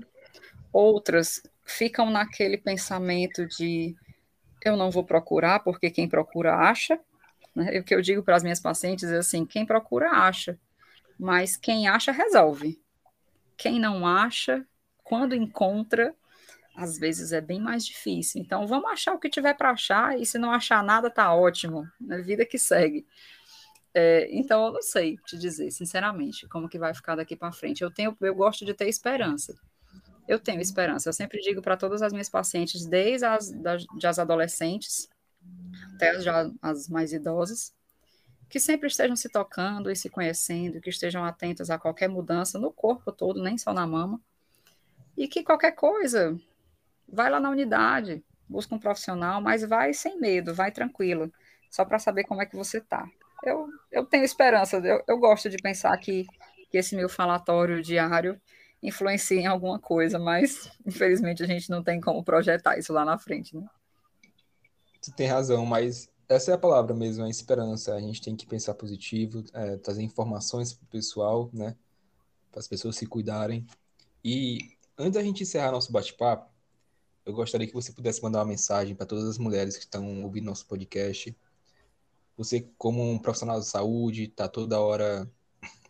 outras 0.72 1.42
ficam 1.64 2.10
naquele 2.10 2.58
pensamento 2.58 3.46
de 3.48 3.96
eu 4.64 4.76
não 4.76 4.92
vou 4.92 5.04
procurar 5.04 5.60
porque 5.60 5.90
quem 5.90 6.08
procura 6.08 6.56
acha. 6.56 7.00
Né? 7.56 7.80
O 7.80 7.84
que 7.84 7.96
eu 7.96 8.02
digo 8.02 8.22
para 8.22 8.36
as 8.36 8.44
minhas 8.44 8.60
pacientes 8.60 9.10
é 9.10 9.18
assim: 9.18 9.46
quem 9.46 9.66
procura 9.66 10.10
acha, 10.12 10.60
mas 11.18 11.56
quem 11.56 11.88
acha 11.88 12.12
resolve. 12.12 12.82
Quem 13.58 13.80
não 13.80 14.06
acha, 14.06 14.66
quando 15.04 15.34
encontra, 15.34 16.14
às 16.76 16.98
vezes 16.98 17.32
é 17.32 17.40
bem 17.40 17.60
mais 17.60 17.86
difícil. 17.86 18.42
Então 18.42 18.68
vamos 18.68 18.92
achar 18.92 19.14
o 19.14 19.20
que 19.20 19.30
tiver 19.30 19.54
para 19.54 19.72
achar 19.72 20.20
e 20.20 20.26
se 20.26 20.38
não 20.38 20.52
achar 20.52 20.84
nada 20.84 21.10
tá 21.10 21.34
ótimo, 21.34 21.88
na 22.00 22.18
vida 22.18 22.46
que 22.46 22.60
segue. 22.60 23.08
É, 23.98 24.28
então, 24.30 24.66
eu 24.66 24.74
não 24.74 24.82
sei 24.82 25.16
te 25.26 25.38
dizer, 25.38 25.72
sinceramente, 25.72 26.46
como 26.50 26.68
que 26.68 26.78
vai 26.78 26.94
ficar 26.94 27.16
daqui 27.16 27.34
para 27.34 27.54
frente. 27.54 27.82
Eu 27.82 27.90
tenho, 27.90 28.16
eu 28.20 28.36
gosto 28.36 28.66
de 28.66 28.74
ter 28.74 28.90
esperança. 28.90 29.56
Eu 30.28 30.38
tenho 30.38 30.60
esperança. 30.60 31.08
Eu 31.08 31.14
sempre 31.14 31.40
digo 31.40 31.62
para 31.62 31.78
todas 31.78 32.02
as 32.02 32.12
minhas 32.12 32.28
pacientes, 32.28 32.86
desde 32.86 33.26
as, 33.26 33.50
das, 33.52 33.86
as 34.04 34.20
adolescentes 34.20 35.08
até 35.94 36.20
já, 36.20 36.50
as 36.62 36.88
mais 36.90 37.14
idosas, 37.14 37.74
que 38.50 38.60
sempre 38.60 38.88
estejam 38.88 39.16
se 39.16 39.30
tocando 39.30 39.90
e 39.90 39.96
se 39.96 40.10
conhecendo, 40.10 40.80
que 40.82 40.90
estejam 40.90 41.24
atentas 41.24 41.70
a 41.70 41.80
qualquer 41.80 42.08
mudança 42.08 42.60
no 42.60 42.72
corpo 42.72 43.12
todo, 43.12 43.42
nem 43.42 43.58
só 43.58 43.74
na 43.74 43.88
mama, 43.88 44.22
e 45.18 45.28
que 45.28 45.44
qualquer 45.44 45.72
coisa, 45.72 46.38
vai 47.08 47.30
lá 47.30 47.40
na 47.40 47.50
unidade, 47.50 48.24
busca 48.48 48.76
um 48.76 48.80
profissional, 48.80 49.42
mas 49.42 49.64
vai 49.64 49.94
sem 49.94 50.20
medo, 50.20 50.54
vai 50.54 50.72
tranquilo, 50.72 51.32
só 51.72 51.84
para 51.86 52.00
saber 52.00 52.24
como 52.26 52.42
é 52.42 52.46
que 52.46 52.56
você 52.56 52.78
está 52.78 53.10
eu, 53.46 53.68
eu 53.92 54.06
tenho 54.06 54.24
esperança, 54.24 54.78
eu, 54.78 55.04
eu 55.08 55.18
gosto 55.18 55.50
de 55.50 55.58
pensar 55.58 55.96
que, 55.98 56.26
que 56.70 56.78
esse 56.78 56.96
meu 56.96 57.08
falatório 57.08 57.82
diário 57.82 58.40
influencia 58.82 59.40
em 59.40 59.48
alguma 59.48 59.80
coisa, 59.80 60.20
mas 60.20 60.70
infelizmente 60.86 61.44
a 61.44 61.48
gente 61.48 61.70
não 61.70 61.84
tem 61.84 62.02
como 62.02 62.24
projetar 62.24 62.78
isso 62.78 62.92
lá 62.92 63.06
na 63.06 63.18
frente, 63.18 63.56
né? 63.56 63.66
Você 65.06 65.12
tem 65.12 65.28
razão, 65.28 65.68
mas 65.68 66.10
essa 66.28 66.50
é 66.50 66.56
a 66.56 66.58
palavra 66.58 66.96
mesmo, 66.96 67.24
a 67.24 67.30
esperança. 67.30 67.94
A 67.94 68.02
gente 68.02 68.20
tem 68.20 68.36
que 68.36 68.48
pensar 68.48 68.74
positivo, 68.74 69.44
é, 69.54 69.78
trazer 69.78 70.02
informações 70.02 70.74
para 70.74 70.84
o 70.84 70.88
pessoal, 70.88 71.48
né? 71.54 71.76
Para 72.50 72.60
as 72.60 72.68
pessoas 72.68 72.96
se 72.96 73.06
cuidarem. 73.06 73.68
E 74.24 74.58
antes 74.98 75.14
da 75.14 75.22
gente 75.22 75.44
encerrar 75.44 75.72
nosso 75.72 75.92
bate-papo, 75.92 76.52
eu 77.24 77.34
gostaria 77.34 77.68
que 77.68 77.74
você 77.74 77.94
pudesse 77.94 78.20
mandar 78.24 78.40
uma 78.40 78.46
mensagem 78.46 78.96
para 78.96 79.06
todas 79.06 79.26
as 79.30 79.38
mulheres 79.38 79.78
que 79.78 79.84
estão 79.84 80.24
ouvindo 80.24 80.46
nosso 80.46 80.66
podcast, 80.66 81.38
você, 82.36 82.68
como 82.76 83.08
um 83.08 83.20
profissional 83.20 83.60
de 83.60 83.68
saúde, 83.68 84.24
está 84.24 84.48
toda 84.48 84.82
hora 84.82 85.32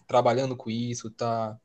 trabalhando 0.05 0.57
com 0.57 0.69
isso, 0.69 1.07
está 1.07 1.57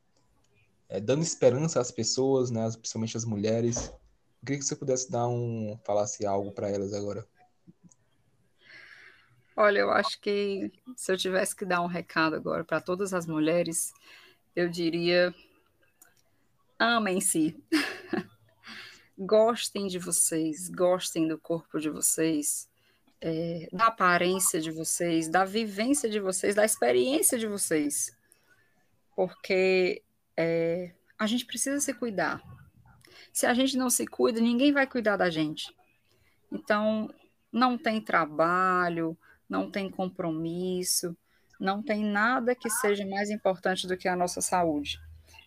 é, 0.87 1.01
dando 1.01 1.21
esperança 1.21 1.81
às 1.81 1.91
pessoas, 1.91 2.49
né, 2.49 2.71
principalmente 2.71 3.17
às 3.17 3.25
mulheres. 3.25 3.87
Eu 3.87 4.45
queria 4.45 4.59
que 4.59 4.65
você 4.65 4.75
pudesse 4.77 5.11
dar 5.11 5.27
um, 5.27 5.77
falasse 5.83 6.25
algo 6.25 6.53
para 6.53 6.69
elas 6.69 6.93
agora. 6.93 7.27
Olha, 9.55 9.79
eu 9.79 9.91
acho 9.91 10.19
que 10.19 10.71
se 10.95 11.11
eu 11.11 11.17
tivesse 11.17 11.55
que 11.55 11.65
dar 11.65 11.81
um 11.81 11.87
recado 11.87 12.35
agora 12.35 12.63
para 12.63 12.79
todas 12.79 13.13
as 13.13 13.25
mulheres, 13.25 13.93
eu 14.55 14.69
diria: 14.69 15.33
amem-se. 16.79 17.55
gostem 19.17 19.87
de 19.87 19.99
vocês, 19.99 20.67
gostem 20.69 21.27
do 21.27 21.37
corpo 21.37 21.79
de 21.79 21.89
vocês, 21.89 22.67
é, 23.19 23.67
da 23.71 23.87
aparência 23.87 24.59
de 24.59 24.71
vocês, 24.71 25.27
da 25.27 25.45
vivência 25.45 26.09
de 26.09 26.19
vocês, 26.19 26.55
da 26.55 26.65
experiência 26.65 27.37
de 27.37 27.45
vocês. 27.45 28.17
Porque 29.15 30.01
é, 30.35 30.91
a 31.19 31.27
gente 31.27 31.45
precisa 31.45 31.79
se 31.79 31.93
cuidar. 31.93 32.41
Se 33.31 33.45
a 33.45 33.53
gente 33.53 33.77
não 33.77 33.89
se 33.89 34.07
cuida, 34.07 34.41
ninguém 34.41 34.73
vai 34.73 34.87
cuidar 34.87 35.17
da 35.17 35.29
gente. 35.29 35.73
Então, 36.51 37.13
não 37.51 37.77
tem 37.77 38.01
trabalho, 38.01 39.15
não 39.51 39.69
tem 39.69 39.89
compromisso, 39.89 41.15
não 41.59 41.83
tem 41.83 42.05
nada 42.05 42.55
que 42.55 42.69
seja 42.69 43.05
mais 43.05 43.29
importante 43.29 43.85
do 43.85 43.97
que 43.97 44.07
a 44.07 44.15
nossa 44.15 44.39
saúde. 44.39 44.97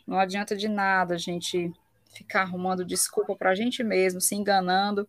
Não 0.06 0.18
adianta 0.18 0.54
de 0.54 0.68
nada 0.68 1.14
a 1.14 1.18
gente 1.18 1.72
ficar 2.14 2.42
arrumando 2.42 2.84
desculpa 2.84 3.34
para 3.34 3.50
a 3.50 3.54
gente 3.54 3.82
mesmo, 3.82 4.20
se 4.20 4.34
enganando 4.34 5.08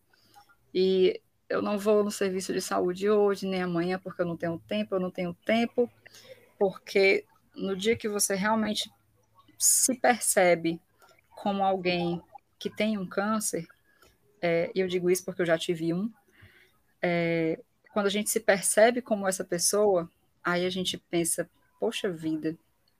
e 0.74 1.22
eu 1.50 1.62
não 1.62 1.78
vou 1.78 2.06
no 2.06 2.10
serviço 2.10 2.54
de 2.54 2.62
saúde 2.62 3.10
hoje, 3.10 3.46
nem 3.46 3.62
amanhã, 3.62 4.00
porque 4.00 4.22
eu 4.22 4.26
não 4.26 4.38
tenho 4.38 4.58
tempo, 4.66 4.96
eu 4.96 5.00
não 5.02 5.12
tenho 5.12 5.34
tempo, 5.46 5.92
porque 6.58 7.26
no 7.54 7.76
dia 7.76 7.98
que 7.98 8.08
você 8.08 8.34
realmente 8.34 8.90
se 9.58 9.94
percebe 10.00 10.80
como 11.30 11.66
alguém 11.66 12.22
que 12.58 12.70
tem 12.70 12.98
um 12.98 13.06
câncer, 13.06 13.68
é, 14.42 14.72
eu 14.74 14.88
digo 14.88 15.10
isso 15.10 15.26
porque 15.26 15.42
eu 15.42 15.46
já 15.46 15.58
tive 15.58 15.94
um, 15.94 16.10
é, 17.02 17.60
quando 17.96 18.08
a 18.08 18.10
gente 18.10 18.30
se 18.30 18.42
percebe 18.42 19.02
como 19.02 19.26
essa 19.26 19.42
pessoa, 19.42 20.12
aí 20.44 20.66
a 20.66 20.70
gente 20.70 20.98
pensa, 20.98 21.50
poxa 21.80 22.12
vida, 22.12 22.54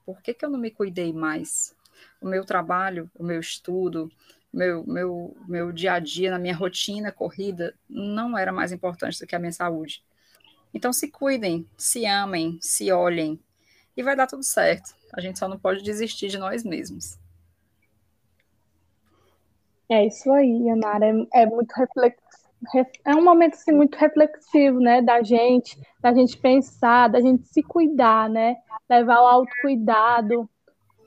por 0.06 0.22
que, 0.22 0.34
que 0.34 0.46
eu 0.46 0.50
não 0.50 0.58
me 0.58 0.72
cuidei 0.72 1.12
mais? 1.12 1.76
O 2.22 2.26
meu 2.30 2.46
trabalho, 2.46 3.12
o 3.14 3.22
meu 3.22 3.42
estudo, 3.42 4.10
meu, 4.54 4.86
meu, 4.88 5.36
meu 5.50 5.74
dia 5.74 5.96
a 5.96 6.00
dia, 6.00 6.32
na 6.32 6.40
minha 6.40 6.56
rotina 6.56 7.12
corrida, 7.12 7.76
não 7.90 8.38
era 8.38 8.54
mais 8.54 8.72
importante 8.72 9.20
do 9.20 9.28
que 9.28 9.36
a 9.36 9.40
minha 9.40 9.52
saúde. 9.52 10.02
Então 10.74 10.94
se 10.94 11.10
cuidem, 11.10 11.68
se 11.76 12.06
amem, 12.06 12.58
se 12.62 12.90
olhem, 12.90 13.38
e 13.98 14.02
vai 14.02 14.16
dar 14.16 14.28
tudo 14.28 14.44
certo. 14.44 14.96
A 15.12 15.20
gente 15.20 15.38
só 15.38 15.50
não 15.50 15.60
pode 15.60 15.84
desistir 15.84 16.30
de 16.30 16.38
nós 16.38 16.64
mesmos. 16.64 17.20
É 19.90 20.08
isso 20.08 20.32
aí, 20.32 20.68
Yanara. 20.68 21.06
É, 21.34 21.42
é 21.42 21.46
muito 21.46 21.74
reflex... 21.74 22.18
é 23.06 23.16
um 23.16 23.24
momento 23.24 23.54
assim, 23.54 23.72
muito 23.72 23.96
reflexivo, 23.96 24.80
né, 24.80 25.02
da 25.02 25.22
gente, 25.22 25.80
da 26.02 26.14
gente 26.14 26.38
pensar, 26.38 27.10
da 27.10 27.22
gente 27.22 27.48
se 27.48 27.62
cuidar, 27.64 28.30
né, 28.30 28.56
levar 28.90 29.22
o 29.22 29.28
autocuidado 29.28 30.50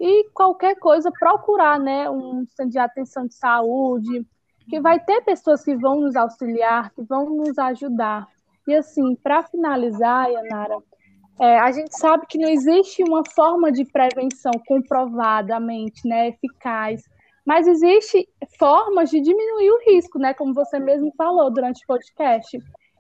e 0.01 0.29
qualquer 0.31 0.77
coisa 0.77 1.11
procurar, 1.11 1.79
né, 1.79 2.09
um 2.11 2.47
centro 2.57 2.73
de 2.73 2.79
atenção 2.79 3.27
de 3.27 3.35
saúde, 3.35 4.27
que 4.69 4.81
vai 4.81 5.01
ter 5.01 5.23
pessoas 5.23 5.65
que 5.65 5.75
vão 5.75 6.01
nos 6.01 6.15
auxiliar, 6.15 6.91
que 6.91 7.03
vão 7.03 7.25
nos 7.31 7.59
ajudar. 7.59 8.27
E 8.67 8.75
assim, 8.75 9.17
para 9.17 9.43
finalizar, 9.43 10.31
Yanara, 10.31 10.79
é, 11.41 11.59
a 11.59 11.71
gente 11.71 11.97
sabe 11.97 12.27
que 12.27 12.37
não 12.37 12.49
existe 12.49 13.03
uma 13.03 13.23
forma 13.35 13.73
de 13.73 13.85
prevenção 13.85 14.53
comprovadamente, 14.67 16.07
né, 16.07 16.29
eficaz, 16.29 17.03
mas 17.49 17.67
existe 17.67 18.29
formas 18.59 19.09
de 19.09 19.23
diminuir 19.23 19.71
o 19.71 19.81
risco, 19.91 20.19
né, 20.19 20.35
como 20.35 20.53
você 20.53 20.79
mesmo 20.79 21.11
falou 21.17 21.51
durante 21.51 21.83
o 21.83 21.87
podcast. 21.87 22.59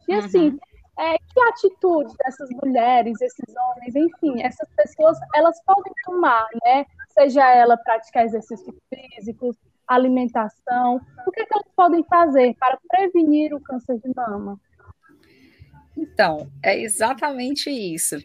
E 0.09 0.14
assim, 0.14 0.49
uhum. 0.49 0.59
é, 0.99 1.18
que 1.18 1.40
atitude 1.51 2.14
dessas 2.16 2.49
mulheres, 2.53 3.20
esses 3.20 3.55
homens, 3.55 3.94
enfim, 3.94 4.42
essas 4.42 4.66
pessoas, 4.74 5.18
elas 5.34 5.62
podem 5.66 5.92
tomar, 6.03 6.46
né, 6.64 6.86
seja 7.11 7.46
ela 7.53 7.76
praticar 7.76 8.24
exercícios 8.24 8.74
físicos, 8.88 9.55
alimentação, 9.86 10.99
o 11.26 11.30
que, 11.30 11.42
é 11.42 11.44
que 11.44 11.55
elas 11.55 11.68
podem 11.76 12.03
fazer 12.05 12.57
para 12.59 12.78
prevenir 12.88 13.53
o 13.53 13.61
câncer 13.61 13.99
de 13.99 14.11
mama? 14.16 14.59
Então, 15.94 16.51
é 16.62 16.80
exatamente 16.80 17.68
isso. 17.68 18.16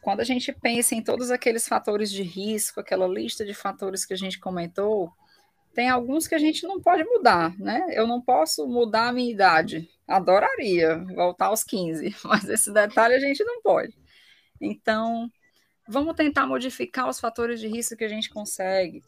Quando 0.00 0.20
a 0.20 0.24
gente 0.24 0.52
pensa 0.52 0.94
em 0.94 1.02
todos 1.02 1.32
aqueles 1.32 1.66
fatores 1.66 2.08
de 2.08 2.22
risco, 2.22 2.78
aquela 2.78 3.08
lista 3.08 3.44
de 3.44 3.52
fatores 3.52 4.04
que 4.04 4.14
a 4.14 4.16
gente 4.16 4.38
comentou, 4.38 5.12
tem 5.74 5.88
alguns 5.88 6.26
que 6.26 6.34
a 6.34 6.38
gente 6.38 6.66
não 6.66 6.80
pode 6.80 7.04
mudar, 7.04 7.56
né? 7.58 7.86
Eu 7.90 8.06
não 8.06 8.20
posso 8.20 8.66
mudar 8.66 9.08
a 9.08 9.12
minha 9.12 9.30
idade. 9.30 9.88
Adoraria 10.06 10.98
voltar 11.14 11.46
aos 11.46 11.62
15, 11.62 12.16
mas 12.24 12.48
esse 12.48 12.72
detalhe 12.72 13.14
a 13.14 13.20
gente 13.20 13.44
não 13.44 13.62
pode. 13.62 13.96
Então, 14.60 15.30
vamos 15.88 16.14
tentar 16.14 16.46
modificar 16.46 17.08
os 17.08 17.20
fatores 17.20 17.60
de 17.60 17.68
risco 17.68 17.96
que 17.96 18.04
a 18.04 18.08
gente 18.08 18.28
consegue. 18.30 19.02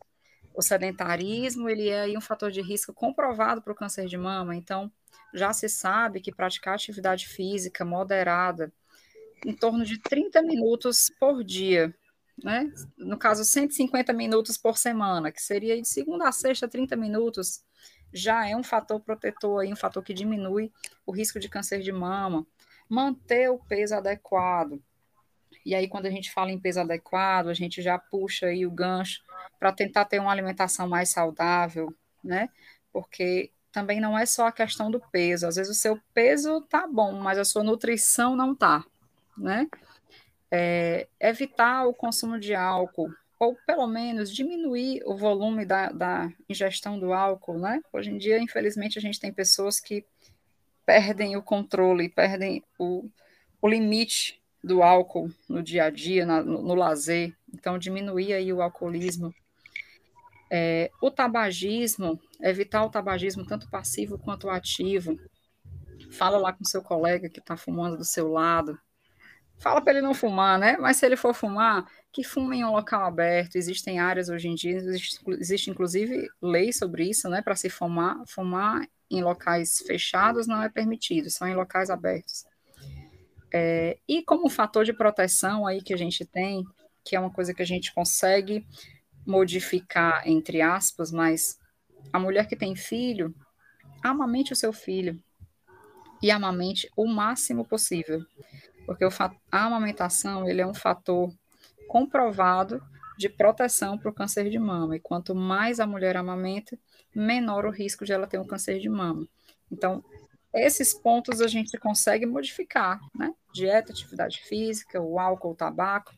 O 0.55 0.63
sedentarismo, 0.63 1.69
ele 1.69 1.89
é 1.89 2.07
um 2.17 2.21
fator 2.21 2.51
de 2.51 2.61
risco 2.61 2.93
comprovado 2.93 3.63
para 3.63 3.73
o 3.73 3.77
câncer 3.77 4.07
de 4.07 4.17
mama, 4.17 4.55
então 4.55 4.91
já 5.35 5.53
se 5.53 5.69
sabe 5.69 6.21
que 6.21 6.31
praticar 6.31 6.75
atividade 6.75 7.27
física 7.27 7.85
moderada, 7.85 8.73
em 9.45 9.55
torno 9.55 9.85
de 9.85 9.99
30 9.99 10.43
minutos 10.43 11.11
por 11.19 11.43
dia, 11.43 11.95
né? 12.43 12.73
No 12.97 13.19
caso, 13.19 13.45
150 13.45 14.13
minutos 14.13 14.57
por 14.57 14.79
semana, 14.79 15.33
que 15.33 15.43
seria 15.43 15.81
de 15.81 15.89
segunda 15.89 16.29
a 16.29 16.33
sexta, 16.33 16.69
30 16.69 16.97
minutos, 16.97 17.65
já 18.13 18.47
é 18.49 18.57
um 18.57 18.63
fator 18.63 19.01
protetor 19.01 19.63
aí, 19.63 19.73
um 19.73 19.77
fator 19.77 20.03
que 20.03 20.13
diminui 20.13 20.71
o 21.07 21.13
risco 21.13 21.41
de 21.41 21.49
câncer 21.49 21.81
de 21.81 21.93
mama. 21.93 22.47
Manter 22.89 23.51
o 23.51 23.59
peso 23.59 23.95
adequado. 23.95 24.83
E 25.65 25.75
aí, 25.75 25.89
quando 25.89 26.07
a 26.07 26.11
gente 26.11 26.31
fala 26.31 26.51
em 26.51 26.59
peso 26.59 26.81
adequado, 26.81 27.49
a 27.49 27.55
gente 27.55 27.81
já 27.81 27.99
puxa 27.99 28.47
aí 28.47 28.67
o 28.67 28.71
gancho 28.71 29.23
para 29.59 29.73
tentar 29.73 30.05
ter 30.05 30.19
uma 30.19 30.31
alimentação 30.31 30.89
mais 30.89 31.09
saudável, 31.11 31.95
né? 32.23 32.49
Porque 32.93 33.51
também 33.71 34.01
não 34.01 34.19
é 34.19 34.27
só 34.27 34.47
a 34.47 34.53
questão 34.53 34.91
do 34.91 35.01
peso. 35.01 35.47
Às 35.47 35.57
vezes 35.57 35.77
o 35.77 35.81
seu 35.81 35.99
peso 36.13 36.61
tá 36.63 36.87
bom, 36.87 37.13
mas 37.13 37.39
a 37.39 37.45
sua 37.45 37.63
nutrição 37.63 38.37
não 38.37 38.55
tá, 38.55 38.85
né? 39.37 39.69
É, 40.55 41.09
evitar 41.19 41.87
o 41.87 41.95
consumo 41.95 42.39
de 42.39 42.55
álcool, 42.55 43.11
ou 43.39 43.57
pelo 43.67 43.87
menos 43.87 44.31
diminuir 44.31 45.03
o 45.05 45.17
volume 45.17 45.65
da, 45.65 45.91
da 45.91 46.33
ingestão 46.49 46.99
do 46.99 47.13
álcool, 47.13 47.59
né? 47.59 47.81
Hoje 47.93 48.11
em 48.11 48.19
dia, 48.19 48.39
infelizmente, 48.39 48.99
a 48.99 49.03
gente 49.03 49.19
tem 49.19 49.33
pessoas 49.33 49.81
que 49.81 50.05
perdem 50.87 51.37
o 51.37 51.43
controle, 51.43 52.09
perdem 52.09 52.63
o, 52.79 53.09
o 53.61 53.69
limite 53.69 54.41
do 54.63 54.83
álcool 54.83 55.31
no 55.49 55.63
dia 55.63 55.85
a 55.85 55.91
dia, 55.91 56.25
na, 56.25 56.43
no, 56.43 56.63
no, 56.63 56.75
lazer. 56.75 57.37
Então, 57.53 57.79
diminuir 57.79 58.33
aí 58.33 58.53
o 58.53 58.63
alcoolismo. 58.63 59.35
É, 60.51 60.91
o 61.01 61.11
tabagismo, 61.11 62.21
evitar 62.41 62.85
o 62.85 62.91
tabagismo 62.91 63.45
tanto 63.45 63.69
passivo 63.71 64.19
quanto 64.19 64.49
ativo. 64.49 65.19
Fala 66.13 66.39
lá 66.39 66.53
com 66.53 66.65
seu 66.65 66.83
colega 66.83 67.29
que 67.29 67.41
está 67.41 67.57
fumando 67.57 67.97
do 67.97 68.05
seu 68.05 68.29
lado, 68.29 68.79
fala 69.63 69.81
para 69.81 69.93
ele 69.93 70.03
não 70.03 70.13
fumar, 70.13 70.59
né? 70.59 70.77
Mas 70.77 70.97
se 70.97 71.07
ele 71.07 71.17
for 71.17 71.33
fumar, 71.33 71.87
que 72.13 72.25
fume 72.25 72.59
em 72.59 72.65
um 72.65 72.73
local 72.73 73.07
aberto. 73.07 73.55
Existem 73.55 74.01
áreas 74.01 74.29
hoje 74.29 74.49
em 74.49 74.55
dia, 74.55 74.77
existe, 74.77 75.21
existe 75.39 75.71
inclusive 75.71 76.29
lei 76.43 76.73
sobre 76.73 77.09
isso, 77.09 77.29
né? 77.29 77.41
Para 77.41 77.55
se 77.55 77.71
fumar, 77.71 78.21
fumar 78.27 78.87
em 79.09 79.23
locais 79.23 79.79
fechados 79.87 80.47
não 80.49 80.63
é 80.63 80.69
permitido, 80.69 81.31
só 81.31 81.47
em 81.47 81.55
locais 81.55 81.91
abertos. 81.91 82.45
É, 83.55 83.99
e 84.09 84.23
como 84.23 84.51
fator 84.51 84.85
de 84.85 84.93
proteção 84.93 85.67
aí 85.67 85.81
que 85.81 85.95
a 85.95 85.97
gente 85.97 86.25
tem, 86.25 86.65
que 87.05 87.15
é 87.15 87.21
uma 87.21 87.31
coisa 87.31 87.55
que 87.55 87.63
a 87.63 87.67
gente 87.67 87.95
consegue 87.95 88.67
modificar, 89.25 90.27
entre 90.27 90.61
aspas, 90.61 91.13
mas 91.13 91.59
a 92.13 92.19
mulher 92.19 92.49
que 92.49 92.57
tem 92.57 92.75
filho, 92.75 93.33
amamente 94.03 94.53
o 94.53 94.57
seu 94.57 94.73
filho 94.73 95.23
e 96.21 96.31
amamente 96.31 96.91
o 96.97 97.07
máximo 97.07 97.65
possível 97.65 98.25
porque 98.87 99.05
a 99.05 99.67
amamentação 99.67 100.49
ele 100.49 100.61
é 100.61 100.67
um 100.67 100.75
fator 100.75 101.33
comprovado 101.89 102.83
de 103.19 103.29
proteção 103.29 103.99
para 103.99 104.11
o 104.11 104.15
câncer 104.15 104.49
de 104.49 104.59
mama. 104.59 104.97
E 104.97 105.01
quanto 105.01 105.35
mais 105.35 105.79
a 105.79 105.87
mulher 105.87 106.17
amamenta, 106.17 106.79
menor 107.15 107.65
o 107.65 107.71
risco 107.71 108.05
de 108.05 108.13
ela 108.13 108.27
ter 108.27 108.39
um 108.39 108.47
câncer 108.47 108.79
de 108.79 108.89
mama. 108.89 109.27
Então, 109.71 110.03
esses 110.55 110.93
pontos 110.93 111.41
a 111.41 111.47
gente 111.47 111.79
consegue 111.79 112.27
modificar, 112.27 113.01
né? 113.15 113.33
Dieta, 113.55 113.93
atividade 113.93 114.41
física, 114.41 115.01
o 115.01 115.19
álcool, 115.19 115.53
o 115.53 115.55
tabaco. 115.55 116.15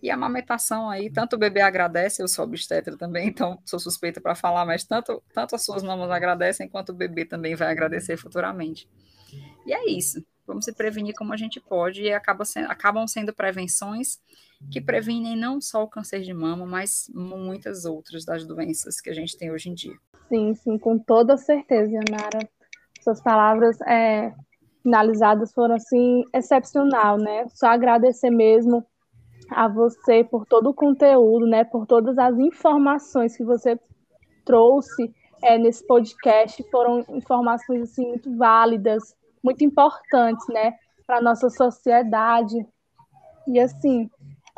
E 0.00 0.10
a 0.10 0.14
amamentação 0.14 0.88
aí, 0.88 1.10
tanto 1.10 1.34
o 1.34 1.38
bebê 1.38 1.60
agradece, 1.60 2.22
eu 2.22 2.28
sou 2.28 2.44
obstetra 2.44 2.96
também, 2.96 3.26
então 3.28 3.60
sou 3.64 3.80
suspeita 3.80 4.20
para 4.20 4.36
falar, 4.36 4.64
mas 4.64 4.84
tanto, 4.84 5.20
tanto 5.34 5.56
as 5.56 5.64
suas 5.64 5.82
mamas 5.82 6.10
agradecem, 6.10 6.68
quanto 6.68 6.90
o 6.90 6.94
bebê 6.94 7.24
também 7.24 7.56
vai 7.56 7.68
agradecer 7.68 8.16
futuramente. 8.16 8.88
E 9.66 9.72
é 9.72 9.90
isso 9.90 10.24
vamos 10.48 10.64
se 10.64 10.72
prevenir 10.72 11.14
como 11.14 11.32
a 11.32 11.36
gente 11.36 11.60
pode 11.60 12.02
e 12.02 12.12
acaba 12.12 12.44
sendo, 12.44 12.70
acabam 12.70 13.06
sendo 13.06 13.32
prevenções 13.32 14.18
que 14.72 14.80
previnem 14.80 15.36
não 15.36 15.60
só 15.60 15.84
o 15.84 15.88
câncer 15.88 16.22
de 16.22 16.34
mama, 16.34 16.66
mas 16.66 17.08
muitas 17.14 17.84
outras 17.84 18.24
das 18.24 18.44
doenças 18.44 19.00
que 19.00 19.10
a 19.10 19.14
gente 19.14 19.36
tem 19.36 19.52
hoje 19.52 19.68
em 19.68 19.74
dia. 19.74 19.94
Sim, 20.28 20.54
sim, 20.54 20.78
com 20.78 20.98
toda 20.98 21.36
certeza, 21.36 21.92
Nara. 22.10 22.48
Suas 23.00 23.22
palavras 23.22 23.80
é, 23.82 24.34
finalizadas 24.82 25.52
foram 25.52 25.76
assim 25.76 26.24
excepcional, 26.34 27.18
né? 27.18 27.46
Só 27.54 27.68
agradecer 27.68 28.30
mesmo 28.30 28.84
a 29.50 29.68
você 29.68 30.24
por 30.24 30.44
todo 30.44 30.70
o 30.70 30.74
conteúdo, 30.74 31.46
né? 31.46 31.64
Por 31.64 31.86
todas 31.86 32.18
as 32.18 32.36
informações 32.38 33.36
que 33.36 33.44
você 33.44 33.78
trouxe 34.44 35.14
é, 35.42 35.56
nesse 35.56 35.86
podcast. 35.86 36.62
Foram 36.70 37.04
informações 37.10 37.82
assim 37.82 38.06
muito 38.06 38.36
válidas, 38.36 39.14
muito 39.48 39.64
importantes, 39.64 40.46
né, 40.48 40.74
para 41.06 41.22
nossa 41.22 41.48
sociedade. 41.48 42.56
E 43.46 43.58
assim, 43.58 44.10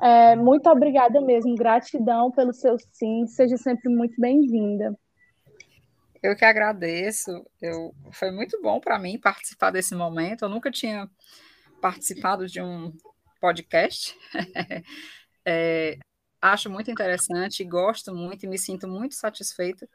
é, 0.02 0.34
muito 0.34 0.68
obrigada 0.68 1.20
mesmo, 1.20 1.54
gratidão 1.54 2.32
pelo 2.32 2.52
seu 2.52 2.76
sim, 2.92 3.24
seja 3.28 3.56
sempre 3.56 3.88
muito 3.88 4.20
bem-vinda. 4.20 4.98
Eu 6.20 6.36
que 6.36 6.44
agradeço. 6.44 7.30
Eu, 7.62 7.94
foi 8.12 8.30
muito 8.30 8.60
bom 8.60 8.80
para 8.80 8.98
mim 8.98 9.18
participar 9.18 9.70
desse 9.70 9.94
momento. 9.94 10.44
Eu 10.44 10.48
nunca 10.48 10.70
tinha 10.70 11.08
participado 11.80 12.46
de 12.46 12.60
um 12.60 12.92
podcast. 13.40 14.14
é, 15.46 15.96
acho 16.42 16.68
muito 16.68 16.90
interessante, 16.90 17.64
gosto 17.64 18.14
muito 18.14 18.44
e 18.44 18.48
me 18.48 18.58
sinto 18.58 18.86
muito 18.88 19.14
satisfeita 19.14 19.88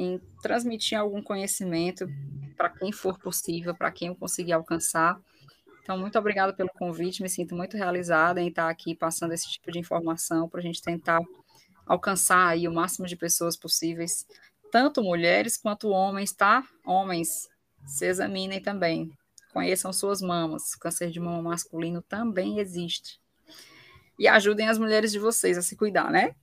em 0.00 0.20
transmitir 0.42 0.98
algum 0.98 1.22
conhecimento 1.22 2.08
para 2.56 2.70
quem 2.70 2.92
for 2.92 3.18
possível, 3.18 3.74
para 3.74 3.90
quem 3.90 4.08
eu 4.08 4.14
conseguir 4.14 4.52
alcançar. 4.52 5.20
Então, 5.82 5.98
muito 5.98 6.18
obrigada 6.18 6.52
pelo 6.52 6.70
convite, 6.70 7.22
me 7.22 7.28
sinto 7.28 7.54
muito 7.54 7.76
realizada 7.76 8.40
em 8.40 8.48
estar 8.48 8.68
aqui 8.68 8.94
passando 8.94 9.32
esse 9.32 9.50
tipo 9.50 9.70
de 9.70 9.78
informação 9.78 10.48
para 10.48 10.60
a 10.60 10.62
gente 10.62 10.82
tentar 10.82 11.20
alcançar 11.86 12.46
aí 12.46 12.68
o 12.68 12.72
máximo 12.72 13.06
de 13.06 13.16
pessoas 13.16 13.56
possíveis 13.56 14.26
tanto 14.70 15.02
mulheres 15.02 15.56
quanto 15.56 15.88
homens, 15.88 16.32
tá? 16.32 16.64
Homens, 16.84 17.48
se 17.84 18.06
examinem 18.06 18.60
também. 18.60 19.10
Conheçam 19.52 19.92
suas 19.92 20.22
mamas. 20.22 20.74
Câncer 20.76 21.10
de 21.10 21.18
mama 21.18 21.42
masculino 21.42 22.00
também 22.02 22.60
existe. 22.60 23.20
E 24.18 24.28
ajudem 24.28 24.68
as 24.68 24.78
mulheres 24.78 25.10
de 25.10 25.18
vocês 25.18 25.58
a 25.58 25.62
se 25.62 25.76
cuidar, 25.76 26.10
né? 26.10 26.34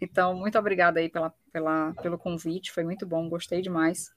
Então, 0.00 0.34
muito 0.34 0.58
obrigada 0.58 1.00
aí 1.00 1.08
pela, 1.08 1.34
pela, 1.52 1.92
pelo 2.02 2.18
convite, 2.18 2.72
foi 2.72 2.84
muito 2.84 3.06
bom, 3.06 3.28
gostei 3.28 3.60
demais. 3.60 4.10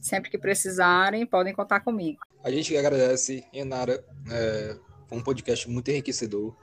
Sempre 0.00 0.30
que 0.30 0.38
precisarem, 0.38 1.26
podem 1.26 1.54
contar 1.54 1.80
comigo. 1.80 2.20
A 2.44 2.50
gente 2.50 2.76
agradece, 2.76 3.44
Enara, 3.52 4.04
é, 4.30 4.76
foi 5.08 5.18
um 5.18 5.22
podcast 5.22 5.68
muito 5.68 5.90
enriquecedor. 5.90 6.54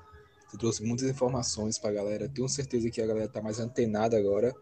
Você 0.47 0.57
trouxe 0.57 0.83
muitas 0.83 1.07
informações 1.07 1.77
para 1.77 1.89
a 1.89 1.93
galera. 1.93 2.29
Tenho 2.29 2.47
certeza 2.47 2.89
que 2.89 3.01
a 3.01 3.05
galera 3.05 3.25
está 3.25 3.41
mais 3.41 3.59
antenada 3.59 4.17
agora 4.17 4.53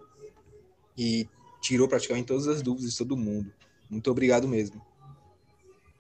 e 0.98 1.30
tirou 1.62 1.88
praticamente 1.88 2.28
todas 2.28 2.48
as 2.48 2.62
dúvidas 2.62 2.92
de 2.92 2.98
todo 2.98 3.16
mundo. 3.16 3.54
Muito 3.90 4.10
obrigado 4.12 4.48
mesmo. 4.48 4.82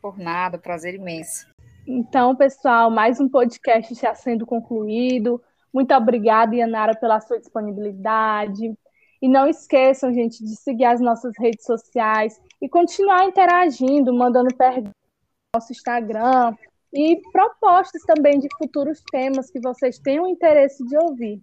Por 0.01 0.17
nada, 0.17 0.57
prazer 0.57 0.95
imenso. 0.95 1.47
Então, 1.85 2.35
pessoal, 2.35 2.91
mais 2.91 3.19
um 3.19 3.29
podcast 3.29 3.93
já 3.95 4.13
sendo 4.13 4.45
concluído. 4.45 5.41
Muito 5.73 5.93
obrigada, 5.93 6.55
Yanara, 6.55 6.95
pela 6.95 7.19
sua 7.19 7.39
disponibilidade. 7.39 8.73
E 9.21 9.27
não 9.27 9.47
esqueçam, 9.47 10.13
gente, 10.13 10.43
de 10.43 10.55
seguir 10.55 10.85
as 10.85 11.01
nossas 11.01 11.33
redes 11.37 11.65
sociais 11.65 12.39
e 12.61 12.69
continuar 12.69 13.25
interagindo, 13.25 14.13
mandando 14.13 14.53
perguntas 14.55 14.91
no 14.93 15.59
nosso 15.59 15.71
Instagram 15.71 16.55
e 16.93 17.21
propostas 17.31 18.03
também 18.03 18.39
de 18.39 18.47
futuros 18.57 19.01
temas 19.11 19.49
que 19.49 19.59
vocês 19.59 19.99
tenham 19.99 20.27
interesse 20.27 20.85
de 20.85 20.97
ouvir. 20.97 21.41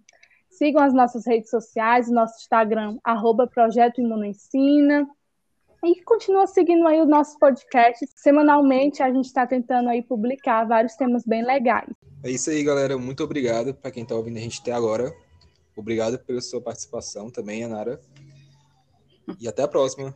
Sigam 0.49 0.81
as 0.81 0.93
nossas 0.93 1.25
redes 1.25 1.49
sociais, 1.49 2.09
nosso 2.09 2.35
Instagram, 2.39 2.97
arroba 3.03 3.45
Projeto 3.45 3.99
Imunoensina. 3.99 5.05
E 5.83 6.01
continua 6.03 6.47
seguindo 6.47 6.87
aí 6.87 7.01
o 7.01 7.05
nosso 7.05 7.37
podcast. 7.37 8.05
Semanalmente 8.15 9.03
a 9.03 9.11
gente 9.11 9.25
está 9.25 9.45
tentando 9.45 9.89
aí 9.89 10.01
publicar 10.01 10.63
vários 10.65 10.95
temas 10.95 11.23
bem 11.25 11.45
legais. 11.45 11.89
É 12.23 12.31
isso 12.31 12.49
aí, 12.49 12.63
galera. 12.63 12.97
Muito 12.97 13.23
obrigado 13.23 13.73
para 13.73 13.91
quem 13.91 14.03
está 14.03 14.15
ouvindo 14.15 14.37
a 14.37 14.41
gente 14.41 14.61
até 14.61 14.71
agora. 14.71 15.13
Obrigado 15.75 16.17
pela 16.19 16.41
sua 16.41 16.61
participação 16.61 17.29
também, 17.29 17.63
Anara. 17.63 17.99
E 19.39 19.47
até 19.47 19.63
a 19.63 19.67
próxima. 19.67 20.15